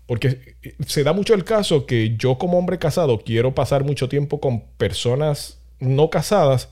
Porque 0.07 0.57
eh, 0.63 0.75
se 0.87 1.05
da 1.05 1.13
mucho 1.13 1.35
el 1.35 1.45
caso 1.45 1.85
que 1.85 2.17
yo 2.17 2.39
como 2.39 2.57
hombre 2.59 2.79
casado 2.79 3.19
quiero 3.19 3.55
pasar 3.55 3.85
mucho 3.85 4.09
tiempo 4.09 4.41
con 4.41 4.63
personas 4.79 5.61
no 5.79 6.09
casadas 6.09 6.71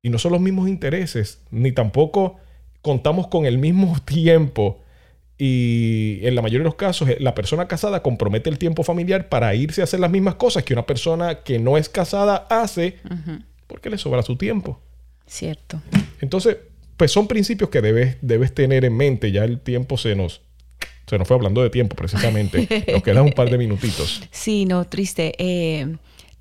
y 0.00 0.10
no 0.10 0.18
son 0.18 0.30
los 0.30 0.40
mismos 0.40 0.68
intereses, 0.68 1.42
ni 1.50 1.72
tampoco 1.72 2.36
contamos 2.82 3.26
con 3.26 3.46
el 3.46 3.58
mismo 3.58 3.96
tiempo 4.04 4.80
y 5.36 6.20
en 6.22 6.36
la 6.36 6.40
mayoría 6.40 6.60
de 6.60 6.66
los 6.66 6.76
casos, 6.76 7.08
la 7.18 7.34
persona 7.34 7.66
casada 7.66 8.00
compromete 8.00 8.48
el 8.48 8.58
tiempo 8.58 8.84
familiar 8.84 9.28
para 9.28 9.56
irse 9.56 9.80
a 9.80 9.84
hacer 9.84 9.98
las 9.98 10.12
mismas 10.12 10.36
cosas 10.36 10.62
que 10.62 10.72
una 10.72 10.86
persona 10.86 11.42
que 11.42 11.58
no 11.58 11.76
es 11.76 11.88
casada 11.88 12.46
hace 12.48 13.00
porque 13.66 13.90
le 13.90 13.98
sobra 13.98 14.22
su 14.22 14.36
tiempo. 14.36 14.80
Cierto. 15.26 15.82
Entonces, 16.20 16.58
pues 16.96 17.12
son 17.12 17.28
principios 17.28 17.70
que 17.70 17.82
debes, 17.82 18.16
debes 18.22 18.54
tener 18.54 18.84
en 18.84 18.96
mente. 18.96 19.32
Ya 19.32 19.44
el 19.44 19.60
tiempo 19.60 19.98
se 19.98 20.14
nos, 20.14 20.42
se 21.06 21.18
nos 21.18 21.28
fue 21.28 21.36
hablando 21.36 21.62
de 21.62 21.70
tiempo 21.70 21.96
precisamente. 21.96 22.86
nos 22.92 23.02
quedan 23.02 23.24
un 23.24 23.32
par 23.32 23.50
de 23.50 23.58
minutitos. 23.58 24.22
Sí, 24.30 24.64
no, 24.64 24.84
triste. 24.86 25.34
Eh, 25.38 25.96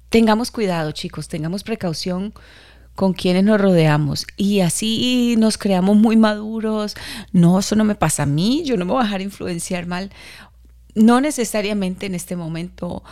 tengamos 0.09 0.51
cuidado, 0.51 0.91
chicos, 0.91 1.27
tengamos 1.27 1.63
precaución 1.63 2.33
con 2.95 3.13
quienes 3.13 3.43
nos 3.43 3.59
rodeamos 3.59 4.25
y 4.37 4.61
así 4.61 5.35
nos 5.37 5.57
creamos 5.57 5.97
muy 5.97 6.15
maduros. 6.15 6.95
No, 7.33 7.59
eso 7.59 7.75
no 7.75 7.83
me 7.83 7.95
pasa 7.95 8.23
a 8.23 8.25
mí, 8.25 8.63
yo 8.65 8.77
no 8.77 8.85
me 8.85 8.93
voy 8.93 9.01
a 9.01 9.05
dejar 9.05 9.21
influenciar 9.21 9.85
mal. 9.85 10.11
No 10.93 11.19
necesariamente 11.19 12.05
en 12.05 12.15
este 12.15 12.37
momento, 12.37 13.03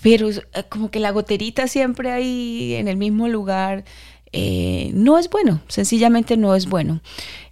pero 0.00 0.30
eh, 0.30 0.42
como 0.68 0.92
que 0.92 1.00
la 1.00 1.10
goterita 1.10 1.66
siempre 1.66 2.12
ahí 2.12 2.74
en 2.74 2.86
el 2.86 2.96
mismo 2.96 3.26
lugar 3.26 3.84
eh, 4.32 4.90
no 4.94 5.18
es 5.18 5.28
bueno, 5.28 5.60
sencillamente 5.68 6.36
no 6.36 6.54
es 6.54 6.66
bueno. 6.66 7.00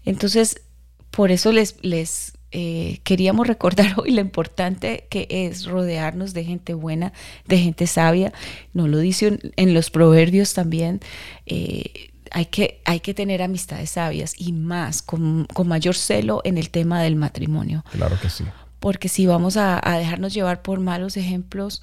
Entonces, 0.04 0.62
por 1.10 1.30
eso 1.30 1.52
les, 1.52 1.76
les 1.82 2.32
eh, 2.52 3.00
queríamos 3.04 3.46
recordar 3.46 3.94
hoy 3.98 4.12
lo 4.12 4.20
importante 4.20 5.06
que 5.10 5.26
es 5.30 5.66
rodearnos 5.66 6.34
de 6.34 6.44
gente 6.44 6.74
buena, 6.74 7.12
de 7.46 7.58
gente 7.58 7.86
sabia. 7.86 8.32
Nos 8.72 8.88
lo 8.88 8.98
dice 8.98 9.38
en 9.56 9.74
los 9.74 9.90
proverbios 9.90 10.54
también. 10.54 11.00
Eh, 11.46 12.10
hay 12.32 12.46
que, 12.46 12.80
hay 12.84 13.00
que 13.00 13.12
tener 13.12 13.42
amistades 13.42 13.90
sabias 13.90 14.34
y 14.38 14.52
más, 14.52 15.02
con, 15.02 15.48
mayor 15.64 15.96
celo 15.96 16.42
en 16.44 16.58
el 16.58 16.70
tema 16.70 17.02
del 17.02 17.16
matrimonio. 17.16 17.84
Claro 17.90 18.18
que 18.20 18.30
sí. 18.30 18.44
Porque 18.80 19.08
si 19.08 19.26
vamos 19.26 19.56
a, 19.56 19.80
dejarnos 19.98 20.34
llevar 20.34 20.62
por 20.62 20.80
malos 20.80 21.16
ejemplos, 21.16 21.82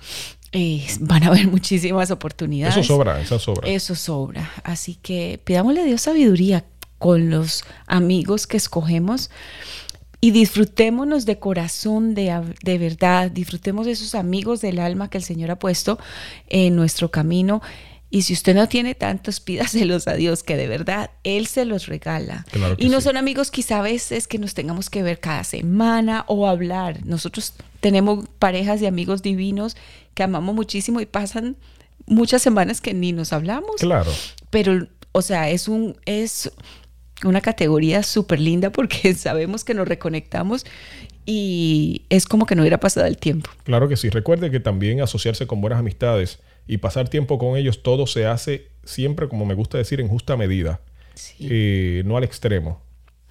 eh, 0.52 0.86
van 1.00 1.24
a 1.24 1.28
haber 1.28 1.48
muchísimas 1.48 2.12
oportunidades. 2.12 2.76
Eso 2.76 2.96
sobra, 2.96 3.22
eso 3.22 3.40
sobra. 3.40 3.70
Eso 3.70 3.96
sobra. 3.96 4.52
Así 4.64 4.96
que 4.96 5.40
pidámosle 5.44 5.82
a 5.82 5.86
Dios 5.86 6.02
sabiduría 6.02 6.66
con 6.98 7.30
los 7.30 7.64
amigos 7.86 8.48
que 8.48 8.58
escogemos 8.58 9.30
y 10.20 10.32
disfrutémonos 10.32 11.26
de 11.26 11.38
corazón, 11.38 12.16
de, 12.16 12.56
de, 12.64 12.78
verdad, 12.80 13.30
disfrutemos 13.30 13.86
de 13.86 13.92
esos 13.92 14.16
amigos 14.16 14.62
del 14.62 14.80
alma 14.80 15.10
que 15.10 15.20
el 15.20 15.24
Señor 15.24 15.52
ha 15.52 15.60
puesto 15.60 16.00
en 16.50 16.76
nuestro 16.76 17.12
camino. 17.12 17.62
Y 18.10 18.22
si 18.22 18.34
usted 18.34 18.56
no 18.56 18.68
tiene 18.70 18.96
tantos, 18.96 19.40
pídaselos 19.40 20.08
a 20.08 20.14
Dios, 20.14 20.44
que 20.44 20.56
de 20.56 20.68
verdad 20.68 21.12
Él 21.24 21.48
se 21.48 21.66
los 21.66 21.88
regala. 21.88 22.46
y 22.78 22.90
no 22.90 23.02
son 23.02 23.18
amigos 23.18 23.52
quizá 23.52 23.80
a 23.80 23.82
veces 23.82 24.28
que 24.28 24.38
nos 24.38 24.54
tengamos 24.54 24.90
que 24.90 25.04
ver 25.04 25.20
cada 25.20 25.44
semana 25.44 26.24
o 26.28 26.48
hablar. 26.48 27.06
Nosotros 27.06 27.54
tenemos 27.82 28.28
parejas 28.40 28.80
de 28.80 28.88
amigos 28.88 29.22
divinos 29.22 29.76
que 30.14 30.24
amamos 30.24 30.56
muchísimo 30.56 31.02
y 31.02 31.06
pasan 31.06 31.58
muchas 32.06 32.42
semanas 32.42 32.80
que 32.80 32.94
ni 32.94 33.12
nos 33.12 33.34
hablamos. 33.34 33.76
Claro. 33.80 34.12
Pero, 34.50 34.88
o 35.12 35.22
sea, 35.22 35.50
es 35.50 35.68
un, 35.68 35.98
es 36.06 36.52
una 37.26 37.42
categoría 37.42 38.04
súper 38.04 38.40
linda 38.40 38.72
porque 38.72 39.14
sabemos 39.16 39.64
que 39.66 39.74
nos 39.74 39.88
reconectamos 39.88 40.66
y 41.26 42.04
es 42.10 42.26
como 42.26 42.46
que 42.46 42.56
no 42.56 42.62
hubiera 42.62 42.80
pasado 42.80 43.06
el 43.06 43.18
tiempo. 43.18 43.50
Claro 43.64 43.90
que 43.90 43.98
sí. 43.98 44.10
Recuerde 44.10 44.50
que 44.50 44.62
también 44.62 45.02
asociarse 45.02 45.46
con 45.46 45.60
buenas 45.60 45.80
amistades 45.80 46.40
y 46.68 46.78
pasar 46.78 47.10
tiempo 47.10 47.38
con 47.38 47.58
ellos, 47.58 47.82
todo 47.84 48.08
se 48.08 48.26
hace 48.26 48.68
siempre, 48.84 49.28
como 49.28 49.46
me 49.46 49.54
gusta 49.54 49.78
decir, 49.78 50.00
en 50.00 50.08
justa 50.08 50.36
medida, 50.38 50.82
eh, 51.40 52.04
no 52.06 52.18
al 52.18 52.24
extremo. 52.24 52.82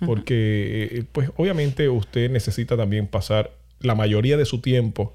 Porque, 0.04 0.88
eh, 0.92 1.04
pues 1.10 1.30
obviamente 1.36 1.88
usted 1.88 2.30
necesita 2.30 2.76
también 2.76 3.06
pasar 3.06 3.52
la 3.80 3.94
mayoría 3.94 4.36
de 4.36 4.44
su 4.44 4.60
tiempo 4.60 5.14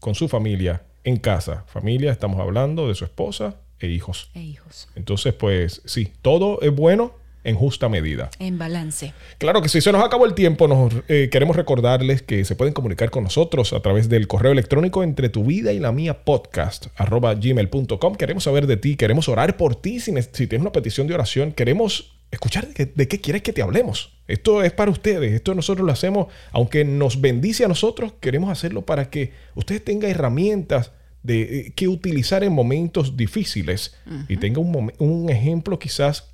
con 0.00 0.14
su 0.14 0.28
familia 0.28 0.82
en 1.04 1.16
casa. 1.16 1.64
Familia, 1.66 2.12
estamos 2.12 2.38
hablando 2.38 2.88
de 2.88 2.94
su 2.94 3.04
esposa 3.04 3.56
e 3.80 3.88
hijos. 3.88 4.30
E 4.34 4.40
hijos. 4.40 4.88
Entonces, 4.96 5.32
pues 5.32 5.80
sí, 5.86 6.12
todo 6.20 6.60
es 6.60 6.74
bueno, 6.74 7.14
en 7.48 7.56
justa 7.56 7.88
medida. 7.88 8.30
En 8.38 8.58
balance. 8.58 9.12
Claro 9.38 9.62
que 9.62 9.68
si 9.68 9.80
se 9.80 9.90
nos 9.92 10.04
acabó 10.04 10.26
el 10.26 10.34
tiempo, 10.34 10.68
nos 10.68 10.92
eh, 11.08 11.28
queremos 11.30 11.56
recordarles 11.56 12.22
que 12.22 12.44
se 12.44 12.54
pueden 12.54 12.74
comunicar 12.74 13.10
con 13.10 13.24
nosotros 13.24 13.72
a 13.72 13.80
través 13.80 14.08
del 14.08 14.26
correo 14.28 14.52
electrónico 14.52 15.02
entre 15.02 15.28
tu 15.28 15.44
vida 15.44 15.72
y 15.72 15.78
la 15.78 15.92
mía 15.92 16.24
podcast 16.24 16.86
arroba 16.96 17.34
gmail.com. 17.34 18.14
Queremos 18.14 18.44
saber 18.44 18.66
de 18.66 18.76
ti, 18.76 18.96
queremos 18.96 19.28
orar 19.28 19.56
por 19.56 19.76
ti. 19.76 20.00
Si, 20.00 20.12
si 20.32 20.46
tienes 20.46 20.60
una 20.60 20.72
petición 20.72 21.06
de 21.06 21.14
oración, 21.14 21.52
queremos 21.52 22.18
escuchar 22.30 22.68
de, 22.68 23.08
qué 23.08 23.20
quieres 23.20 23.42
que 23.42 23.52
te 23.52 23.62
hablemos. 23.62 24.12
Esto 24.26 24.62
es 24.62 24.72
para 24.72 24.90
ustedes, 24.90 25.32
esto 25.32 25.54
nosotros 25.54 25.86
lo 25.86 25.92
hacemos, 25.92 26.26
aunque 26.52 26.84
nos 26.84 27.20
bendice 27.20 27.64
a 27.64 27.68
nosotros, 27.68 28.12
queremos 28.20 28.50
hacerlo 28.50 28.82
para 28.82 29.08
que 29.08 29.32
ustedes 29.54 29.82
tengan 29.82 30.10
herramientas 30.10 30.92
de 31.22 31.42
eh, 31.42 31.72
que 31.74 31.88
utilizar 31.88 32.44
en 32.44 32.52
momentos 32.52 33.16
difíciles 33.16 33.96
y 34.28 34.36
tenga 34.36 34.60
un, 34.60 34.92
un 34.98 35.30
ejemplo 35.30 35.78
quizás 35.78 36.30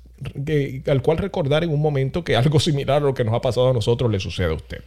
al 0.87 1.01
cual 1.01 1.17
recordar 1.17 1.63
en 1.63 1.71
un 1.71 1.81
momento 1.81 2.23
que 2.23 2.35
algo 2.35 2.59
similar 2.59 2.97
a 2.97 3.05
lo 3.05 3.13
que 3.13 3.23
nos 3.23 3.33
ha 3.33 3.41
pasado 3.41 3.69
a 3.69 3.73
nosotros 3.73 4.11
le 4.11 4.19
sucede 4.19 4.51
a 4.51 4.53
usted. 4.53 4.83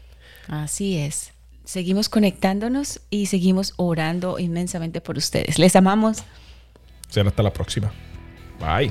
Así 0.49 0.97
es. 0.97 1.33
Seguimos 1.65 2.09
conectándonos 2.09 3.01
y 3.11 3.27
seguimos 3.27 3.75
orando 3.77 4.39
inmensamente 4.39 5.03
por 5.03 5.19
ustedes. 5.19 5.59
Les 5.59 5.77
amamos. 5.77 6.25
Será 7.11 7.29
hasta 7.29 7.43
la 7.43 7.53
próxima. 7.53 7.93
Bye. 8.59 8.91